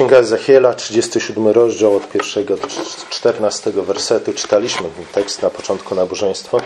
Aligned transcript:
Księga 0.00 0.18
Ezechiela, 0.18 0.74
37 0.74 1.48
rozdział 1.48 1.96
od 1.96 2.08
pierwszego 2.08 2.56
do 2.56 2.66
14 3.10 3.72
wersetu. 3.72 4.32
Czytaliśmy 4.32 4.88
ten 4.88 5.04
tekst 5.12 5.42
na 5.42 5.50
początku 5.50 5.94
nabożeństwa. 5.94 6.58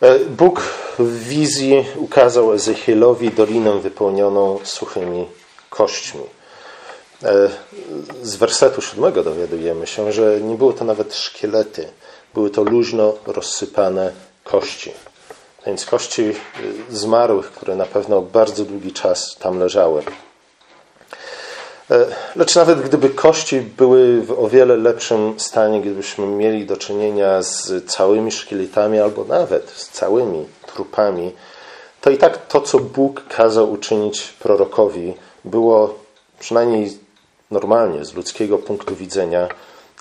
E, 0.00 0.18
Bóg 0.18 0.60
w 0.98 1.28
wizji 1.28 1.86
ukazał 1.96 2.52
Ezechielowi 2.52 3.30
dolinę 3.30 3.80
wypełnioną 3.80 4.58
suchymi 4.64 5.26
kośćmi. 5.70 6.20
E, 7.22 7.48
z 8.22 8.36
wersetu 8.36 8.80
siódmego 8.80 9.22
dowiadujemy 9.22 9.86
się, 9.86 10.12
że 10.12 10.40
nie 10.40 10.54
były 10.54 10.74
to 10.74 10.84
nawet 10.84 11.14
szkielety, 11.14 11.88
były 12.34 12.50
to 12.50 12.62
luźno 12.62 13.14
rozsypane 13.26 14.12
kości. 14.44 14.92
Więc 15.66 15.84
kości 15.84 16.22
e, 16.22 16.34
zmarłych, 16.90 17.52
które 17.52 17.76
na 17.76 17.86
pewno 17.86 18.22
bardzo 18.22 18.64
długi 18.64 18.92
czas 18.92 19.36
tam 19.40 19.58
leżały. 19.58 20.02
E, 21.90 22.06
lecz 22.36 22.56
nawet 22.56 22.82
gdyby 22.82 23.10
kości 23.10 23.60
były 23.60 24.22
w 24.22 24.44
o 24.44 24.48
wiele 24.48 24.76
lepszym 24.76 25.40
stanie, 25.40 25.80
gdybyśmy 25.80 26.26
mieli 26.26 26.66
do 26.66 26.76
czynienia 26.76 27.42
z 27.42 27.86
całymi 27.90 28.32
szkieletami 28.32 28.98
albo 28.98 29.24
nawet 29.24 29.70
z 29.70 29.88
całymi 29.88 30.46
trupami, 30.66 31.32
to 32.00 32.10
i 32.10 32.18
tak 32.18 32.46
to, 32.46 32.60
co 32.60 32.78
Bóg 32.78 33.24
kazał 33.28 33.72
uczynić 33.72 34.22
prorokowi, 34.22 35.14
było 35.44 35.94
przynajmniej 36.38 36.98
normalnie 37.50 38.04
z 38.04 38.14
ludzkiego 38.14 38.58
punktu 38.58 38.96
widzenia 38.96 39.48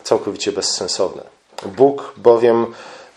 całkowicie 0.04 0.52
bezsensowne. 0.52 1.24
Bóg 1.66 2.14
bowiem 2.18 2.66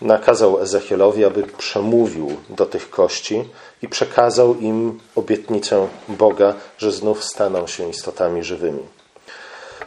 nakazał 0.00 0.60
Ezechielowi, 0.60 1.24
aby 1.24 1.42
przemówił 1.42 2.36
do 2.50 2.66
tych 2.66 2.90
kości 2.90 3.44
i 3.82 3.88
przekazał 3.88 4.54
im 4.54 5.00
obietnicę 5.16 5.88
Boga, 6.08 6.54
że 6.78 6.92
znów 6.92 7.24
staną 7.24 7.66
się 7.66 7.90
istotami 7.90 8.44
żywymi. 8.44 8.82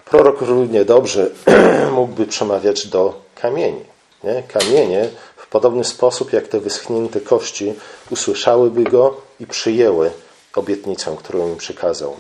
Prorok 0.06 0.42
równie 0.42 0.86
dobrze 0.86 1.30
mógłby 1.92 2.26
przemawiać 2.26 2.88
do 2.88 3.22
kamieni. 3.36 3.86
Nie? 4.24 4.44
Kamienie 4.44 5.10
w 5.38 5.48
podobny 5.48 5.84
sposób 5.84 6.34
jak 6.34 6.48
te 6.48 6.60
wyschnięte 6.60 7.22
kości 7.22 7.74
usłyszałyby 8.10 8.84
go 8.84 9.18
i 9.40 9.48
przyjęły 9.48 10.12
obietnicę, 10.56 11.16
którą 11.20 11.48
im 11.48 11.58
przekazał. 11.58 12.18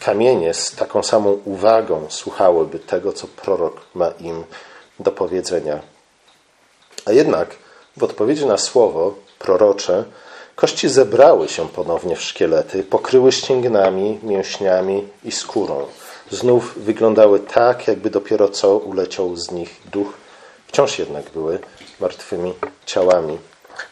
Kamienie 0.00 0.54
z 0.54 0.70
taką 0.70 1.02
samą 1.02 1.40
uwagą 1.44 2.06
słuchałyby 2.08 2.78
tego, 2.78 3.12
co 3.12 3.26
prorok 3.26 3.80
ma 3.94 4.10
im 4.20 4.44
do 5.00 5.10
powiedzenia. 5.10 5.80
A 7.04 7.12
jednak 7.12 7.56
w 7.96 8.02
odpowiedzi 8.04 8.46
na 8.46 8.58
słowo 8.58 9.14
prorocze 9.38 10.04
kości 10.56 10.88
zebrały 10.88 11.48
się 11.48 11.68
ponownie 11.68 12.16
w 12.16 12.22
szkielety, 12.22 12.82
pokryły 12.82 13.32
ścięgnami, 13.32 14.20
mięśniami 14.22 15.08
i 15.24 15.32
skórą. 15.32 15.86
Znów 16.30 16.74
wyglądały 16.76 17.40
tak, 17.40 17.88
jakby 17.88 18.10
dopiero 18.10 18.48
co 18.48 18.76
uleciał 18.76 19.36
z 19.36 19.50
nich 19.50 19.80
duch. 19.92 20.12
Wciąż 20.66 20.98
jednak 20.98 21.30
były 21.30 21.58
martwymi 22.00 22.54
ciałami. 22.86 23.38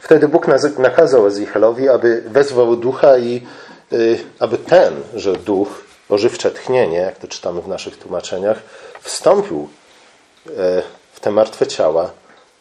Wtedy 0.01 0.29
Bóg 0.29 0.47
nakazał 0.79 1.27
Ezichellowi, 1.27 1.89
aby 1.89 2.23
wezwał 2.27 2.77
ducha 2.77 3.19
i 3.19 3.43
y, 3.93 4.19
aby 4.39 4.59
ten, 4.59 4.95
że 5.15 5.33
duch, 5.33 5.85
ożywcze 6.09 6.51
tchnienie, 6.51 6.99
jak 6.99 7.19
to 7.19 7.29
czytamy 7.29 7.63
w 7.63 7.69
naszych 7.69 7.99
tłumaczeniach, 7.99 8.63
wstąpił 9.01 9.69
y, 10.47 10.51
w 11.13 11.21
te 11.21 11.31
martwe 11.31 11.67
ciała, 11.67 12.11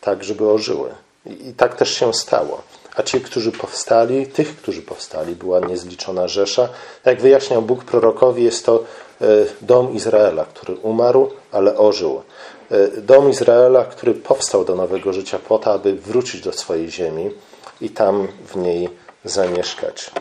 tak 0.02 0.23
żeby 0.23 0.49
ożyły. 0.49 0.89
I, 1.25 1.53
tak 1.53 1.75
też 1.75 1.94
się 1.94 2.14
stało. 2.14 2.61
A 2.95 3.03
ci, 3.03 3.22
którzy 3.22 3.52
powstali, 3.52 4.27
tych, 4.27 4.58
którzy 4.58 4.81
powstali, 4.81 5.36
była 5.36 5.59
niezliczona 5.59 6.28
rzesza. 6.28 6.69
Jak 7.05 7.22
wyjaśniał 7.22 7.61
Bóg 7.61 7.83
prorokowi, 7.83 8.44
jest 8.44 8.66
to 8.66 8.83
e, 9.22 9.25
dom 9.61 9.94
Izraela, 9.94 10.45
który 10.45 10.75
umarł, 10.75 11.31
ale 11.52 11.78
ożył. 11.78 12.22
E, 12.72 12.88
dom 12.88 13.30
Izraela, 13.30 13.86
który 13.86 14.13
powstał 14.13 14.66
do 14.66 14.75
nowego 14.75 15.13
życia 15.13 15.39
po 15.39 15.59
to, 15.59 15.73
aby 15.73 15.95
wrócić 15.95 16.41
do 16.41 16.53
swojej 16.53 16.91
ziemi 16.91 17.31
i 17.81 17.90
tam 17.90 18.28
w 18.47 18.56
niej 18.56 18.90
zamieszkać. 19.25 20.12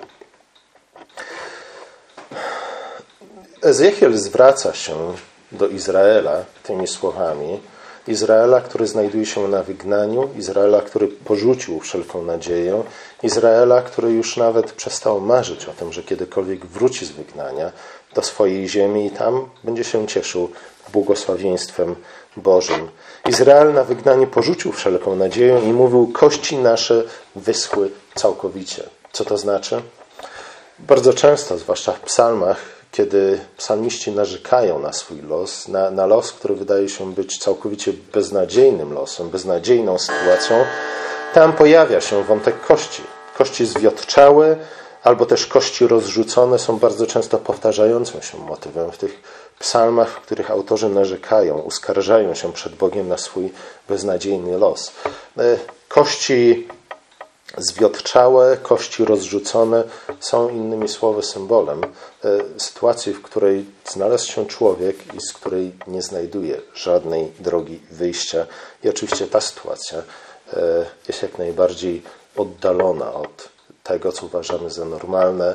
Ezechiel 3.62 4.19
zwraca 4.19 4.74
się 4.74 5.14
do 5.53 5.66
Izraela 5.66 6.44
tymi 6.62 6.86
słowami, 6.86 7.60
Izraela, 8.08 8.60
który 8.60 8.86
znajduje 8.86 9.26
się 9.26 9.48
na 9.48 9.62
wygnaniu, 9.62 10.28
Izraela, 10.38 10.82
który 10.82 11.08
porzucił 11.08 11.80
wszelką 11.80 12.22
nadzieję, 12.22 12.82
Izraela, 13.22 13.82
który 13.82 14.12
już 14.12 14.36
nawet 14.36 14.72
przestał 14.72 15.20
marzyć 15.20 15.64
o 15.64 15.72
tym, 15.72 15.92
że 15.92 16.02
kiedykolwiek 16.02 16.66
wróci 16.66 17.06
z 17.06 17.10
wygnania 17.10 17.72
do 18.14 18.22
swojej 18.22 18.68
ziemi 18.68 19.06
i 19.06 19.10
tam 19.10 19.48
będzie 19.64 19.84
się 19.84 20.06
cieszył 20.06 20.50
błogosławieństwem 20.92 21.96
Bożym. 22.36 22.88
Izrael 23.28 23.72
na 23.72 23.84
wygnaniu 23.84 24.26
porzucił 24.26 24.72
wszelką 24.72 25.16
nadzieję 25.16 25.60
i 25.64 25.72
mówił: 25.72 26.10
Kości 26.12 26.56
nasze 26.56 27.04
wyschły 27.36 27.90
całkowicie. 28.14 28.82
Co 29.12 29.24
to 29.24 29.38
znaczy? 29.38 29.82
Bardzo 30.78 31.12
często, 31.12 31.58
zwłaszcza 31.58 31.92
w 31.92 32.00
psalmach, 32.00 32.79
kiedy 32.92 33.40
psalmiści 33.56 34.12
narzekają 34.12 34.78
na 34.78 34.92
swój 34.92 35.22
los, 35.22 35.68
na, 35.68 35.90
na 35.90 36.06
los, 36.06 36.32
który 36.32 36.54
wydaje 36.54 36.88
się 36.88 37.14
być 37.14 37.38
całkowicie 37.38 37.92
beznadziejnym 38.12 38.92
losem, 38.92 39.30
beznadziejną 39.30 39.98
sytuacją, 39.98 40.64
tam 41.34 41.52
pojawia 41.52 42.00
się 42.00 42.24
wątek 42.24 42.60
kości. 42.60 43.02
Kości 43.38 43.66
zwiotczałe 43.66 44.56
albo 45.02 45.26
też 45.26 45.46
kości 45.46 45.86
rozrzucone 45.86 46.58
są 46.58 46.78
bardzo 46.78 47.06
często 47.06 47.38
powtarzającym 47.38 48.22
się 48.22 48.38
motywem 48.38 48.92
w 48.92 48.98
tych 48.98 49.22
psalmach, 49.58 50.08
w 50.08 50.20
których 50.20 50.50
autorzy 50.50 50.88
narzekają, 50.88 51.58
uskarżają 51.58 52.34
się 52.34 52.52
przed 52.52 52.74
Bogiem 52.74 53.08
na 53.08 53.18
swój 53.18 53.52
beznadziejny 53.88 54.58
los. 54.58 54.92
E, 55.38 55.56
kości 55.88 56.68
zwiotczałe, 57.58 58.56
kości 58.56 59.04
rozrzucone 59.04 59.84
są 60.20 60.48
innymi 60.48 60.88
słowy 60.88 61.22
symbolem 61.22 61.84
e, 61.84 61.88
sytuacji, 62.56 63.12
w 63.12 63.22
której 63.22 63.64
znalazł 63.84 64.26
się 64.26 64.46
człowiek 64.46 65.14
i 65.14 65.20
z 65.20 65.32
której 65.32 65.72
nie 65.86 66.02
znajduje 66.02 66.60
żadnej 66.74 67.32
drogi 67.40 67.80
wyjścia. 67.90 68.46
I 68.84 68.88
oczywiście 68.88 69.26
ta 69.26 69.40
sytuacja 69.40 69.98
e, 69.98 70.86
jest 71.08 71.22
jak 71.22 71.38
najbardziej 71.38 72.02
oddalona 72.36 73.12
od 73.12 73.48
tego, 73.82 74.12
co 74.12 74.26
uważamy 74.26 74.70
za 74.70 74.84
normalne, 74.84 75.54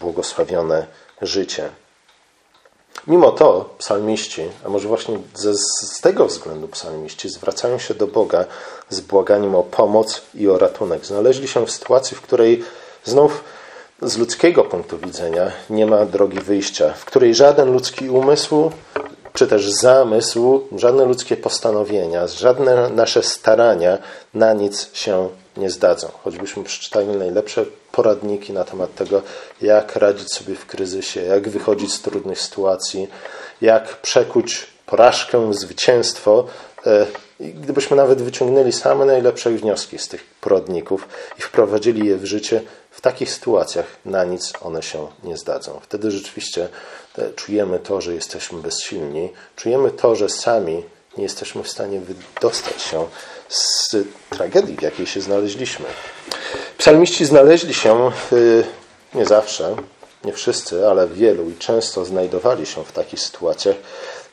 błogosławione 0.00 0.86
życie. 1.22 1.70
Mimo 3.06 3.32
to 3.32 3.70
psalmiści, 3.78 4.42
a 4.64 4.68
może 4.68 4.88
właśnie 4.88 5.18
ze, 5.34 5.54
z 5.54 6.00
tego 6.00 6.26
względu 6.26 6.68
psalmiści, 6.68 7.28
zwracają 7.28 7.78
się 7.78 7.94
do 7.94 8.06
Boga 8.06 8.44
z 8.90 9.00
błaganiem 9.00 9.54
o 9.54 9.62
pomoc 9.62 10.22
i 10.34 10.48
o 10.48 10.58
ratunek. 10.58 11.06
Znaleźli 11.06 11.48
się 11.48 11.66
w 11.66 11.70
sytuacji, 11.70 12.16
w 12.16 12.20
której 12.20 12.64
znów 13.04 13.44
z 14.02 14.18
ludzkiego 14.18 14.64
punktu 14.64 14.98
widzenia 14.98 15.50
nie 15.70 15.86
ma 15.86 16.04
drogi 16.04 16.40
wyjścia, 16.40 16.92
w 16.92 17.04
której 17.04 17.34
żaden 17.34 17.72
ludzki 17.72 18.10
umysł 18.10 18.70
czy 19.36 19.46
też 19.46 19.70
zamysł, 19.70 20.62
żadne 20.76 21.04
ludzkie 21.04 21.36
postanowienia, 21.36 22.26
żadne 22.26 22.90
nasze 22.90 23.22
starania 23.22 23.98
na 24.34 24.52
nic 24.52 24.90
się 24.92 25.28
nie 25.56 25.70
zdadzą. 25.70 26.08
Choćbyśmy 26.24 26.64
przeczytali 26.64 27.06
najlepsze 27.06 27.64
poradniki 27.92 28.52
na 28.52 28.64
temat 28.64 28.94
tego, 28.94 29.22
jak 29.62 29.96
radzić 29.96 30.32
sobie 30.32 30.54
w 30.54 30.66
kryzysie, 30.66 31.22
jak 31.22 31.48
wychodzić 31.48 31.94
z 31.94 32.00
trudnych 32.00 32.40
sytuacji, 32.40 33.08
jak 33.60 34.00
przekuć 34.00 34.66
porażkę 34.86 35.50
w 35.50 35.54
zwycięstwo. 35.54 36.46
E, 36.86 37.06
I 37.40 37.54
gdybyśmy 37.54 37.96
nawet 37.96 38.22
wyciągnęli 38.22 38.72
same 38.72 39.04
najlepsze 39.04 39.50
wnioski 39.50 39.98
z 39.98 40.08
tych 40.08 40.24
poradników 40.40 41.08
i 41.38 41.42
wprowadzili 41.42 42.08
je 42.08 42.16
w 42.16 42.24
życie, 42.24 42.62
w 42.90 43.00
takich 43.00 43.32
sytuacjach 43.32 43.86
na 44.04 44.24
nic 44.24 44.52
one 44.62 44.82
się 44.82 45.06
nie 45.24 45.36
zdadzą. 45.36 45.80
Wtedy 45.82 46.10
rzeczywiście 46.10 46.68
e, 47.18 47.30
czujemy 47.30 47.78
to, 47.78 48.00
że 48.00 48.14
jesteśmy 48.14 48.62
bezsilni, 48.62 49.32
czujemy 49.56 49.90
to, 49.90 50.16
że 50.16 50.28
sami 50.28 50.84
nie 51.16 51.22
jesteśmy 51.22 51.62
w 51.62 51.68
stanie 51.68 52.00
wydostać 52.00 52.82
się 52.82 53.06
z 53.48 53.96
tragedii, 54.30 54.76
w 54.76 54.82
jakiej 54.82 55.06
się 55.06 55.20
znaleźliśmy. 55.20 55.86
Psalmiści 56.78 57.24
znaleźli 57.24 57.74
się 57.74 58.10
y, 58.32 58.64
nie 59.14 59.26
zawsze, 59.26 59.76
nie 60.24 60.32
wszyscy, 60.32 60.88
ale 60.88 61.08
wielu 61.08 61.50
i 61.50 61.54
często 61.54 62.04
znajdowali 62.04 62.66
się 62.66 62.84
w 62.84 62.92
takich 62.92 63.20
sytuacjach, 63.20 63.76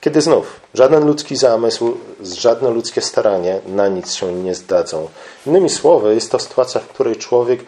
kiedy 0.02 0.22
znów 0.22 0.60
żaden 0.74 1.06
ludzki 1.06 1.36
zamysł, 1.36 1.98
żadne 2.22 2.70
ludzkie 2.70 3.02
staranie 3.02 3.62
na 3.66 3.88
nic 3.88 4.14
się 4.14 4.34
nie 4.34 4.56
zdadzą. 4.56 5.10
Innymi 5.48 5.70
słowy, 5.70 6.16
jest 6.16 6.32
to 6.32 6.40
sytuacja, 6.40 6.82
w 6.82 6.88
której 6.88 7.16
człowiek 7.16 7.60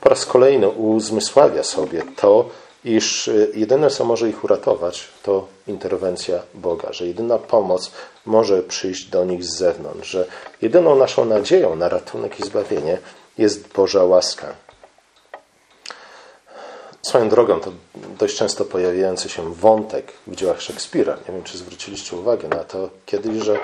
po 0.00 0.08
raz 0.08 0.26
kolejny 0.26 0.68
uzmysławia 0.68 1.62
sobie 1.62 2.02
to, 2.16 2.48
iż 2.84 3.28
y, 3.28 3.52
jedyne, 3.54 3.90
co 3.90 4.04
może 4.04 4.28
ich 4.28 4.44
uratować, 4.44 5.08
to 5.22 5.46
interwencja 5.66 6.42
Boga, 6.54 6.92
że 6.92 7.06
jedyna 7.06 7.38
pomoc 7.38 7.90
może 8.26 8.62
przyjść 8.62 9.08
do 9.08 9.24
nich 9.24 9.44
z 9.44 9.56
zewnątrz, 9.56 10.08
że 10.10 10.26
jedyną 10.62 10.96
naszą 10.96 11.24
nadzieją 11.24 11.76
na 11.76 11.88
ratunek 11.88 12.40
i 12.40 12.42
zbawienie 12.42 12.98
jest 13.38 13.72
Boża 13.72 14.04
łaska. 14.04 14.54
Swoją 17.02 17.28
drogą 17.28 17.60
to 17.60 17.72
dość 18.18 18.36
często 18.36 18.64
pojawiający 18.64 19.28
się 19.28 19.54
wątek 19.54 20.12
w 20.26 20.36
dziełach 20.36 20.62
Szekspira. 20.62 21.16
Nie 21.28 21.34
wiem, 21.34 21.42
czy 21.42 21.58
zwróciliście 21.58 22.16
uwagę 22.16 22.48
na 22.48 22.64
to 22.64 22.90
kiedyś, 23.06 23.42
że, 23.42 23.58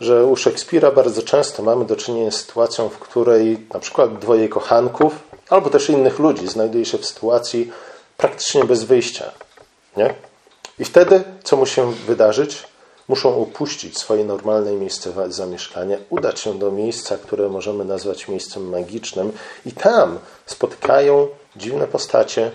że 0.00 0.26
u 0.26 0.36
Szekspira 0.36 0.90
bardzo 0.90 1.22
często 1.22 1.62
mamy 1.62 1.84
do 1.84 1.96
czynienia 1.96 2.30
z 2.30 2.36
sytuacją, 2.36 2.88
w 2.88 2.98
której 2.98 3.66
na 3.74 3.80
przykład 3.80 4.18
dwoje 4.18 4.48
kochanków 4.48 5.12
albo 5.50 5.70
też 5.70 5.90
innych 5.90 6.18
ludzi 6.18 6.48
znajduje 6.48 6.84
się 6.84 6.98
w 6.98 7.06
sytuacji 7.06 7.72
praktycznie 8.16 8.64
bez 8.64 8.84
wyjścia. 8.84 9.32
Nie? 9.96 10.14
I 10.78 10.84
wtedy, 10.84 11.24
co 11.44 11.56
musi 11.56 11.74
się 11.74 11.92
wydarzyć? 11.92 12.62
Muszą 13.08 13.42
opuścić 13.42 13.98
swoje 13.98 14.24
normalne 14.24 14.72
miejsce 14.72 15.12
zamieszkania, 15.28 15.96
udać 16.10 16.40
się 16.40 16.58
do 16.58 16.70
miejsca, 16.70 17.18
które 17.18 17.48
możemy 17.48 17.84
nazwać 17.84 18.28
miejscem 18.28 18.68
magicznym, 18.68 19.32
i 19.66 19.72
tam 19.72 20.18
spotykają 20.46 21.28
dziwne 21.56 21.86
postacie, 21.86 22.50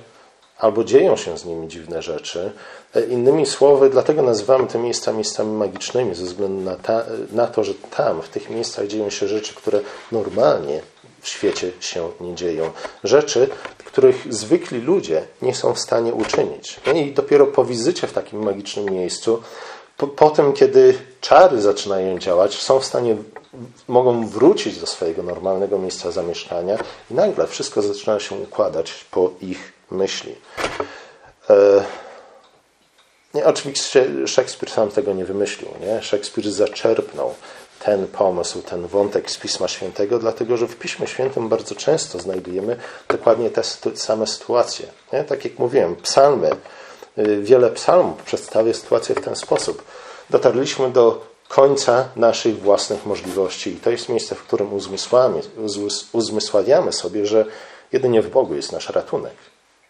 albo 0.60 0.84
dzieją 0.84 1.16
się 1.16 1.38
z 1.38 1.46
nimi 1.46 1.68
dziwne 1.68 2.02
rzeczy. 2.02 2.52
E, 2.96 3.06
innymi 3.06 3.46
słowy, 3.46 3.90
dlatego 3.90 4.22
nazywamy 4.22 4.68
te 4.68 4.78
miejsca 4.78 5.12
miejscami 5.14 5.52
magicznymi, 5.52 6.16
ze 6.16 6.26
względu 6.26 6.62
na, 6.62 6.76
ta, 6.76 7.06
na 7.32 7.48
to, 7.48 7.64
że 7.64 7.74
tam, 7.74 8.22
w 8.22 8.30
tych 8.30 8.50
miejscach 8.50 8.88
dzieją 8.88 9.10
się 9.10 9.28
rzeczy, 9.28 9.56
które 9.56 9.80
normalnie 10.12 10.82
w 11.22 11.28
świecie 11.28 11.72
się 11.80 12.10
nie 12.20 12.36
dzieją. 12.36 12.72
Rzeczy, 13.04 13.50
których 13.92 14.34
zwykli 14.34 14.82
ludzie 14.82 15.24
nie 15.42 15.56
są 15.56 15.74
w 15.74 15.80
stanie 15.80 16.14
uczynić. 16.14 16.80
No 16.88 16.94
I 16.94 17.12
dopiero 17.12 17.48
po 17.48 17.66
wizycie 17.66 18.08
w 18.08 18.14
takim 18.14 18.44
magicznym 18.44 18.86
miejscu, 18.86 19.42
po, 19.98 20.08
po 20.08 20.30
tym, 20.30 20.54
kiedy 20.54 20.98
czary 21.22 21.62
zaczynają 21.62 22.20
działać, 22.20 22.62
są 22.62 22.80
w 22.80 22.86
stanie, 22.86 23.18
mogą 23.88 24.28
wrócić 24.28 24.80
do 24.80 24.88
swojego 24.88 25.24
normalnego 25.24 25.80
miejsca 25.80 26.12
zamieszkania 26.12 26.78
i 27.12 27.14
nagle 27.14 27.48
wszystko 27.48 27.82
zaczyna 27.82 28.20
się 28.20 28.36
układać 28.36 29.06
po 29.12 29.32
ich 29.42 29.74
myśli. 29.92 30.36
E, 31.50 31.84
nie, 33.34 33.46
oczywiście 33.46 34.08
Szekspir 34.28 34.70
sam 34.70 34.92
tego 34.92 35.14
nie 35.14 35.26
wymyślił. 35.26 35.70
Nie? 35.82 36.04
Szekspir 36.04 36.52
zaczerpnął 36.52 37.34
ten 37.80 38.08
pomysł, 38.08 38.62
ten 38.62 38.88
wątek 38.88 39.32
z 39.32 39.38
Pisma 39.38 39.68
Świętego, 39.68 40.20
dlatego 40.20 40.58
że 40.58 40.68
w 40.68 40.76
Piśmie 40.76 41.08
Świętym 41.08 41.50
bardzo 41.50 41.76
często 41.76 42.20
znajdujemy 42.20 42.78
dokładnie 43.08 43.50
te 43.50 43.64
same 43.96 44.28
sytuacje. 44.28 44.86
Nie? 45.14 45.24
Tak 45.24 45.46
jak 45.46 45.60
mówiłem, 45.60 45.96
psalmy, 45.96 46.50
y, 47.18 47.42
wiele 47.42 47.70
psalmów 47.70 48.24
przedstawia 48.24 48.74
sytuację 48.74 49.16
w 49.16 49.22
ten 49.22 49.36
sposób. 49.36 49.84
Dotarliśmy 50.30 50.92
do 50.92 51.30
końca 51.48 52.10
naszych 52.16 52.62
własnych 52.62 53.06
możliwości 53.06 53.70
i 53.74 53.76
to 53.76 53.90
jest 53.90 54.10
miejsce, 54.10 54.36
w 54.36 54.44
którym 54.44 54.70
uzmysławiamy 56.14 56.94
sobie, 56.94 57.26
że 57.26 57.46
jedynie 57.92 58.22
w 58.22 58.30
Bogu 58.30 58.56
jest 58.56 58.72
nasz 58.72 58.90
ratunek. 58.90 59.36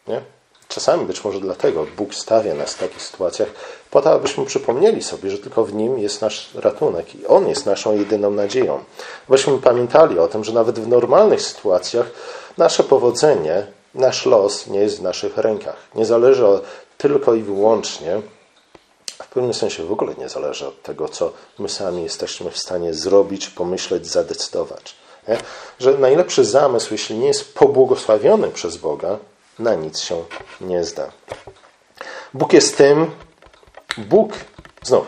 Nie? 0.07 0.21
Czasami 0.69 1.05
być 1.05 1.23
może 1.23 1.39
dlatego 1.39 1.85
Bóg 1.97 2.15
stawia 2.15 2.53
nas 2.53 2.73
w 2.73 2.79
takich 2.79 3.01
sytuacjach, 3.01 3.49
po 3.91 4.01
to, 4.01 4.11
abyśmy 4.11 4.45
przypomnieli 4.45 5.03
sobie, 5.03 5.29
że 5.29 5.37
tylko 5.37 5.65
w 5.65 5.73
Nim 5.73 5.99
jest 5.99 6.21
nasz 6.21 6.49
ratunek 6.55 7.15
i 7.15 7.27
On 7.27 7.47
jest 7.47 7.65
naszą 7.65 7.97
jedyną 7.97 8.31
nadzieją. 8.31 8.83
Abyśmy 9.29 9.57
pamiętali 9.57 10.19
o 10.19 10.27
tym, 10.27 10.43
że 10.43 10.53
nawet 10.53 10.79
w 10.79 10.87
normalnych 10.87 11.41
sytuacjach 11.41 12.11
nasze 12.57 12.83
powodzenie, 12.83 13.67
nasz 13.95 14.25
los 14.25 14.67
nie 14.67 14.79
jest 14.79 14.99
w 14.99 15.01
naszych 15.01 15.37
rękach. 15.37 15.75
Nie 15.95 16.05
zależy 16.05 16.45
tylko 16.97 17.33
i 17.33 17.43
wyłącznie, 17.43 18.21
w 19.23 19.27
pewnym 19.27 19.53
sensie 19.53 19.83
w 19.83 19.91
ogóle 19.91 20.13
nie 20.17 20.29
zależy 20.29 20.67
od 20.67 20.83
tego, 20.83 21.09
co 21.09 21.31
my 21.59 21.69
sami 21.69 22.03
jesteśmy 22.03 22.51
w 22.51 22.57
stanie 22.57 22.93
zrobić, 22.93 23.49
pomyśleć, 23.49 24.07
zadecydować. 24.07 24.95
Że 25.79 25.97
najlepszy 25.97 26.45
zamysł, 26.45 26.87
jeśli 26.91 27.17
nie 27.17 27.27
jest 27.27 27.53
pobłogosławiony 27.53 28.47
przez 28.47 28.77
Boga, 28.77 29.17
na 29.59 29.75
nic 29.75 29.99
się 29.99 30.23
nie 30.61 30.83
zda. 30.83 31.11
Bóg 32.33 32.53
jest 32.53 32.77
tym, 32.77 33.11
Bóg, 33.97 34.33
znów, 34.83 35.05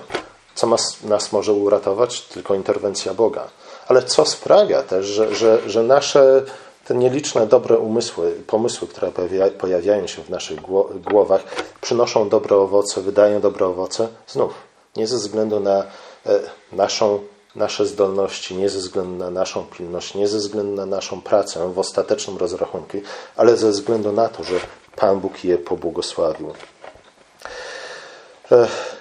co 0.56 0.68
nas 1.04 1.32
może 1.32 1.54
uratować? 1.54 2.22
Tylko 2.22 2.56
interwencja 2.56 3.14
Boga. 3.14 3.48
Ale 3.88 4.04
co 4.04 4.26
sprawia 4.26 4.84
też, 4.84 5.06
że, 5.06 5.36
że, 5.36 5.70
że 5.70 5.84
nasze 5.84 6.44
te 6.86 6.96
nieliczne 6.96 7.48
dobre 7.48 7.78
umysły, 7.78 8.32
pomysły, 8.48 8.88
które 8.88 9.12
pojawiają 9.60 10.08
się 10.08 10.24
w 10.24 10.30
naszych 10.30 10.62
głowach, 11.02 11.44
przynoszą 11.82 12.30
dobre 12.30 12.56
owoce, 12.56 13.02
wydają 13.02 13.42
dobre 13.42 13.66
owoce? 13.66 14.08
Znów, 14.28 14.54
nie 14.96 15.08
ze 15.08 15.18
względu 15.18 15.60
na 15.60 15.84
e, 16.26 16.40
naszą 16.72 17.20
nasze 17.56 17.86
zdolności, 17.86 18.56
nie 18.56 18.70
ze 18.70 18.80
względu 18.80 19.16
na 19.16 19.30
naszą 19.30 19.66
pilność, 19.66 20.16
nie 20.16 20.28
ze 20.28 20.38
względu 20.38 20.76
na 20.76 20.86
naszą 20.86 21.22
pracę 21.22 21.74
w 21.74 21.80
ostatecznym 21.80 22.38
rozrachunku, 22.38 22.98
ale 23.36 23.58
ze 23.58 23.72
względu 23.72 24.12
na 24.12 24.30
to, 24.30 24.44
że 24.44 24.56
Pan 24.96 25.20
Bóg 25.20 25.44
je 25.44 25.58
pobłogosławił. 25.58 26.54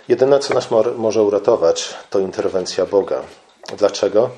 Jedyne, 0.08 0.38
co 0.38 0.54
nas 0.54 0.68
może 0.96 1.22
uratować, 1.22 1.94
to 2.10 2.18
interwencja 2.18 2.86
Boga. 2.86 3.22
Dlaczego? 3.78 4.30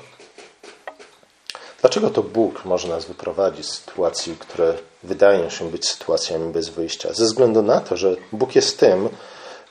Dlaczego 1.81 2.09
to 2.09 2.23
Bóg 2.23 2.65
może 2.65 2.87
nas 2.87 3.05
wyprowadzić 3.05 3.65
z 3.65 3.73
sytuacji, 3.73 4.35
które 4.39 4.73
wydają 5.03 5.49
się 5.49 5.71
być 5.71 5.89
sytuacjami 5.89 6.53
bez 6.53 6.69
wyjścia? 6.69 7.13
Ze 7.13 7.25
względu 7.25 7.61
na 7.61 7.79
to, 7.79 7.97
że 7.97 8.15
Bóg 8.31 8.55
jest 8.55 8.79
tym, 8.79 9.09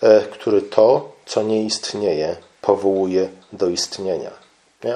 e, 0.02 0.20
który 0.20 0.62
to, 0.62 1.12
co 1.26 1.42
nie 1.42 1.64
istnieje, 1.64 2.36
powołuje 2.62 3.29
do 3.53 3.69
istnienia. 3.69 4.31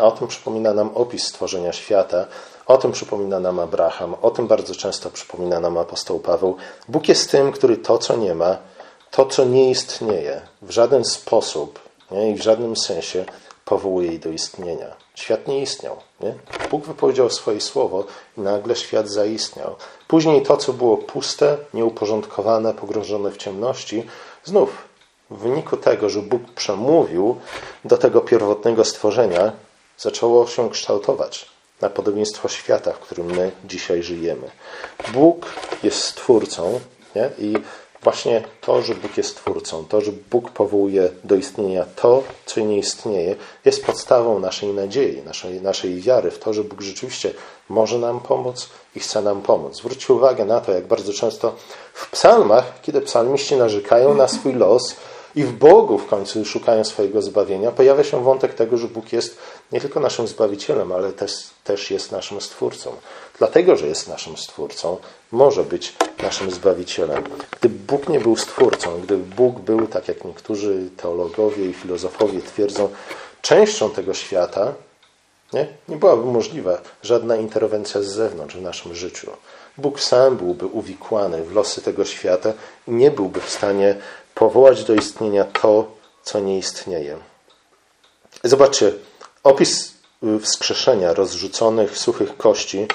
O 0.00 0.10
tym 0.10 0.28
przypomina 0.28 0.74
nam 0.74 0.90
opis 0.94 1.26
stworzenia 1.26 1.72
świata, 1.72 2.26
o 2.66 2.78
tym 2.78 2.92
przypomina 2.92 3.40
nam 3.40 3.58
Abraham, 3.60 4.14
o 4.22 4.30
tym 4.30 4.46
bardzo 4.46 4.74
często 4.74 5.10
przypomina 5.10 5.60
nam 5.60 5.78
apostoł 5.78 6.20
Paweł. 6.20 6.56
Bóg 6.88 7.08
jest 7.08 7.30
tym, 7.30 7.52
który 7.52 7.76
to, 7.76 7.98
co 7.98 8.16
nie 8.16 8.34
ma, 8.34 8.56
to, 9.10 9.26
co 9.26 9.44
nie 9.44 9.70
istnieje, 9.70 10.40
w 10.62 10.70
żaden 10.70 11.04
sposób 11.04 11.78
nie, 12.10 12.30
i 12.30 12.34
w 12.34 12.42
żadnym 12.42 12.76
sensie 12.76 13.24
powołuje 13.64 14.18
do 14.18 14.30
istnienia. 14.30 14.96
Świat 15.14 15.48
nie 15.48 15.62
istniał. 15.62 15.96
Nie? 16.20 16.34
Bóg 16.70 16.86
wypowiedział 16.86 17.30
swoje 17.30 17.60
słowo 17.60 18.04
i 18.38 18.40
nagle 18.40 18.76
świat 18.76 19.08
zaistniał. 19.08 19.76
Później 20.08 20.42
to, 20.42 20.56
co 20.56 20.72
było 20.72 20.96
puste, 20.96 21.56
nieuporządkowane, 21.74 22.74
pogrążone 22.74 23.30
w 23.30 23.36
ciemności, 23.36 24.06
znów 24.44 24.85
w 25.30 25.38
wyniku 25.38 25.76
tego, 25.76 26.10
że 26.10 26.22
Bóg 26.22 26.42
przemówił 26.54 27.36
do 27.84 27.98
tego 27.98 28.20
pierwotnego 28.20 28.84
stworzenia, 28.84 29.52
zaczęło 29.98 30.46
się 30.46 30.70
kształtować 30.70 31.46
na 31.80 31.90
podobieństwo 31.90 32.48
świata, 32.48 32.92
w 32.92 32.98
którym 32.98 33.26
my 33.26 33.50
dzisiaj 33.64 34.02
żyjemy. 34.02 34.50
Bóg 35.12 35.46
jest 35.82 36.02
stwórcą 36.02 36.80
nie? 37.16 37.30
i 37.38 37.54
właśnie 38.02 38.42
to, 38.60 38.82
że 38.82 38.94
Bóg 38.94 39.16
jest 39.16 39.36
twórcą, 39.36 39.84
to, 39.84 40.00
że 40.00 40.12
Bóg 40.30 40.50
powołuje 40.50 41.10
do 41.24 41.34
istnienia 41.34 41.86
to, 41.96 42.22
co 42.46 42.60
nie 42.60 42.78
istnieje, 42.78 43.36
jest 43.64 43.86
podstawą 43.86 44.38
naszej 44.38 44.68
nadziei, 44.68 45.22
naszej, 45.22 45.62
naszej 45.62 46.00
wiary 46.00 46.30
w 46.30 46.38
to, 46.38 46.54
że 46.54 46.64
Bóg 46.64 46.80
rzeczywiście 46.80 47.34
może 47.68 47.98
nam 47.98 48.20
pomóc 48.20 48.68
i 48.96 49.00
chce 49.00 49.22
nam 49.22 49.42
pomóc. 49.42 49.76
Zwróćcie 49.76 50.14
uwagę 50.14 50.44
na 50.44 50.60
to, 50.60 50.72
jak 50.72 50.86
bardzo 50.86 51.12
często 51.12 51.54
w 51.94 52.10
psalmach, 52.10 52.80
kiedy 52.82 53.00
psalmiści 53.00 53.56
narzekają 53.56 54.14
na 54.14 54.28
swój 54.28 54.52
los, 54.52 54.96
i 55.36 55.44
w 55.44 55.52
Bogu 55.52 55.98
w 55.98 56.06
końcu 56.06 56.44
szukają 56.44 56.84
swojego 56.84 57.22
zbawienia, 57.22 57.70
pojawia 57.70 58.04
się 58.04 58.24
wątek 58.24 58.54
tego, 58.54 58.78
że 58.78 58.88
Bóg 58.88 59.12
jest 59.12 59.38
nie 59.72 59.80
tylko 59.80 60.00
naszym 60.00 60.26
Zbawicielem, 60.26 60.92
ale 60.92 61.12
też, 61.12 61.32
też 61.64 61.90
jest 61.90 62.12
naszym 62.12 62.40
Stwórcą. 62.40 62.92
Dlatego, 63.38 63.76
że 63.76 63.86
jest 63.86 64.08
naszym 64.08 64.36
Stwórcą, 64.36 64.96
może 65.32 65.64
być 65.64 65.94
naszym 66.22 66.50
Zbawicielem. 66.50 67.24
Gdyby 67.60 67.78
Bóg 67.78 68.08
nie 68.08 68.20
był 68.20 68.36
Stwórcą, 68.36 69.00
gdyby 69.00 69.34
Bóg 69.34 69.58
był, 69.58 69.86
tak 69.86 70.08
jak 70.08 70.24
niektórzy 70.24 70.90
teologowie 70.96 71.66
i 71.66 71.72
filozofowie 71.72 72.42
twierdzą, 72.42 72.88
częścią 73.42 73.90
tego 73.90 74.14
świata, 74.14 74.72
nie, 75.52 75.66
nie 75.88 75.96
byłaby 75.96 76.24
możliwa 76.24 76.78
żadna 77.02 77.36
interwencja 77.36 78.02
z 78.02 78.06
zewnątrz 78.06 78.56
w 78.56 78.62
naszym 78.62 78.94
życiu. 78.94 79.30
Bóg 79.78 80.00
sam 80.00 80.36
byłby 80.36 80.66
uwikłany 80.66 81.42
w 81.42 81.52
losy 81.52 81.82
tego 81.82 82.04
świata 82.04 82.52
i 82.88 82.90
nie 82.90 83.10
byłby 83.10 83.40
w 83.40 83.50
stanie 83.50 83.96
powołać 84.36 84.84
do 84.84 84.94
istnienia 84.94 85.44
to, 85.44 85.84
co 86.22 86.40
nie 86.40 86.58
istnieje. 86.58 87.16
Zobaczcie, 88.44 88.92
opis 89.42 89.92
wskrzeszenia 90.42 91.12
rozrzuconych, 91.12 91.98
suchych 91.98 92.36
kości 92.36 92.88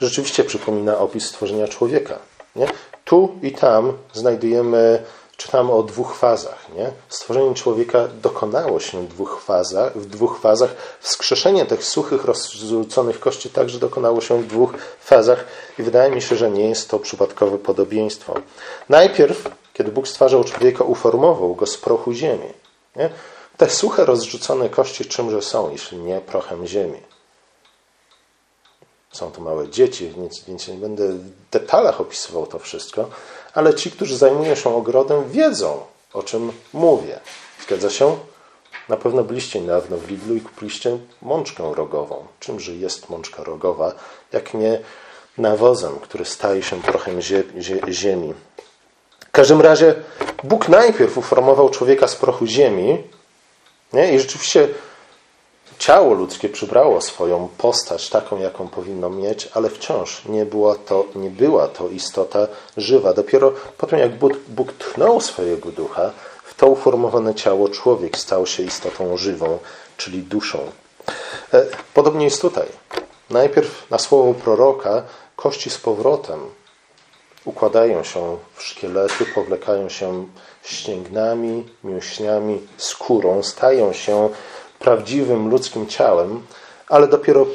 rzeczywiście 0.00 0.44
przypomina 0.44 0.98
opis 0.98 1.26
stworzenia 1.26 1.68
człowieka. 1.68 2.18
Nie? 2.56 2.66
Tu 3.04 3.38
i 3.42 3.52
tam 3.52 3.92
znajdujemy, 4.12 5.02
czytamy 5.36 5.72
o 5.72 5.82
dwóch 5.82 6.16
fazach. 6.16 6.66
Nie? 6.76 6.90
Stworzenie 7.08 7.54
człowieka 7.54 8.08
dokonało 8.22 8.80
się 8.80 9.02
w 9.02 9.08
dwóch, 9.08 9.40
fazach, 9.44 9.98
w 9.98 10.06
dwóch 10.06 10.38
fazach. 10.40 10.70
Wskrzeszenie 11.00 11.66
tych 11.66 11.84
suchych, 11.84 12.24
rozrzuconych 12.24 13.20
kości 13.20 13.50
także 13.50 13.78
dokonało 13.78 14.20
się 14.20 14.42
w 14.42 14.46
dwóch 14.46 14.74
fazach 15.00 15.44
i 15.78 15.82
wydaje 15.82 16.10
mi 16.10 16.22
się, 16.22 16.36
że 16.36 16.50
nie 16.50 16.68
jest 16.68 16.90
to 16.90 16.98
przypadkowe 16.98 17.58
podobieństwo. 17.58 18.34
Najpierw 18.88 19.50
kiedy 19.76 19.92
Bóg 19.92 20.08
stwarzał 20.08 20.44
człowieka, 20.44 20.84
uformował 20.84 21.54
go 21.54 21.66
z 21.66 21.76
prochu 21.76 22.12
ziemi. 22.12 22.48
Nie? 22.96 23.10
Te 23.56 23.70
suche, 23.70 24.04
rozrzucone 24.04 24.68
kości 24.68 25.04
czymże 25.04 25.42
są, 25.42 25.70
jeśli 25.70 25.98
nie 25.98 26.20
prochem 26.20 26.66
ziemi? 26.66 27.00
Są 29.12 29.30
to 29.30 29.40
małe 29.40 29.68
dzieci, 29.68 30.14
więc, 30.48 30.68
nie 30.68 30.74
będę 30.74 31.08
w 31.08 31.50
detalach 31.52 32.00
opisywał 32.00 32.46
to 32.46 32.58
wszystko, 32.58 33.08
ale 33.54 33.74
ci, 33.74 33.90
którzy 33.90 34.16
zajmują 34.16 34.54
się 34.54 34.76
ogrodem, 34.76 35.30
wiedzą, 35.30 35.80
o 36.12 36.22
czym 36.22 36.52
mówię. 36.72 37.20
Zgadza 37.66 37.90
się? 37.90 38.16
Na 38.88 38.96
pewno 38.96 39.24
byliście 39.24 39.60
niedawno 39.60 39.96
w 39.96 40.10
Lidlu 40.10 40.34
i 40.34 40.40
kupiliście 40.40 40.98
mączkę 41.22 41.74
rogową. 41.74 42.26
Czymże 42.40 42.72
jest 42.72 43.10
mączka 43.10 43.44
rogowa, 43.44 43.94
jak 44.32 44.54
nie 44.54 44.80
nawozem, 45.38 45.98
który 46.00 46.24
staje 46.24 46.62
się 46.62 46.82
prochem 46.82 47.20
ziemi. 47.88 48.34
Każdym 49.36 49.60
razie 49.60 49.94
Bóg 50.44 50.68
najpierw 50.68 51.18
uformował 51.18 51.70
człowieka 51.70 52.08
z 52.08 52.16
prochu 52.16 52.46
ziemi 52.46 53.02
nie? 53.92 54.12
i 54.12 54.20
rzeczywiście 54.20 54.68
ciało 55.78 56.14
ludzkie 56.14 56.48
przybrało 56.48 57.00
swoją 57.00 57.48
postać 57.58 58.08
taką, 58.08 58.40
jaką 58.40 58.68
powinno 58.68 59.10
mieć, 59.10 59.48
ale 59.54 59.70
wciąż 59.70 60.24
nie 60.24 60.44
była 60.44 60.74
to, 60.74 61.04
nie 61.14 61.30
była 61.30 61.68
to 61.68 61.88
istota 61.88 62.46
żywa. 62.76 63.14
Dopiero 63.14 63.52
potem, 63.78 63.98
jak 63.98 64.18
Bóg, 64.18 64.32
Bóg 64.48 64.72
tchnął 64.72 65.20
swojego 65.20 65.70
ducha, 65.70 66.10
w 66.44 66.54
to 66.54 66.66
uformowane 66.66 67.34
ciało 67.34 67.68
człowiek 67.68 68.18
stał 68.18 68.46
się 68.46 68.62
istotą 68.62 69.16
żywą, 69.16 69.58
czyli 69.96 70.22
duszą. 70.22 70.58
E, 71.54 71.66
podobnie 71.94 72.24
jest 72.24 72.42
tutaj. 72.42 72.66
Najpierw 73.30 73.90
na 73.90 73.98
słowo 73.98 74.34
proroka 74.34 75.02
kości 75.36 75.70
z 75.70 75.78
powrotem 75.78 76.40
układają 77.46 78.04
się 78.04 78.36
w 78.54 78.62
szkielety, 78.62 79.26
powlekają 79.34 79.88
się 79.88 80.26
ścięgnami, 80.62 81.64
mięśniami, 81.84 82.60
skórą, 82.76 83.42
stają 83.42 83.92
się 83.92 84.28
prawdziwym 84.78 85.48
ludzkim 85.48 85.86
ciałem, 85.86 86.46
ale 86.88 87.08
dopiero 87.08 87.46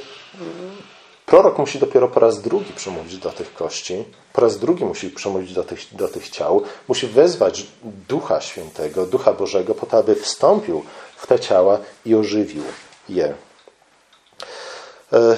prorok 1.25 1.57
musi 1.57 1.79
dopiero 1.79 2.07
po 2.07 2.19
raz 2.19 2.41
drugi 2.41 2.73
przemówić 2.73 3.17
do 3.17 3.29
tych 3.29 3.53
kości, 3.53 4.05
po 4.33 4.41
raz 4.41 4.59
drugi 4.59 4.85
musi 4.85 5.09
przemówić 5.09 5.53
do 5.53 5.63
tych, 5.63 5.79
do 5.91 6.07
tych 6.07 6.29
ciał, 6.29 6.63
musi 6.87 7.07
wezwać 7.07 7.65
Ducha 7.83 8.41
Świętego, 8.41 9.05
Ducha 9.05 9.33
Bożego, 9.33 9.75
po 9.75 9.85
to, 9.85 9.97
aby 9.97 10.15
wstąpił 10.15 10.85
w 11.17 11.27
te 11.27 11.39
ciała 11.39 11.79
i 12.05 12.15
ożywił 12.15 12.63
je. 13.09 13.33
E, 15.13 15.37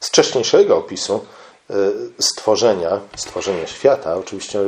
z 0.00 0.08
wcześniejszego 0.08 0.76
opisu 0.76 1.26
stworzenia, 2.18 3.00
stworzenia 3.16 3.66
świata, 3.66 4.16
oczywiście 4.16 4.60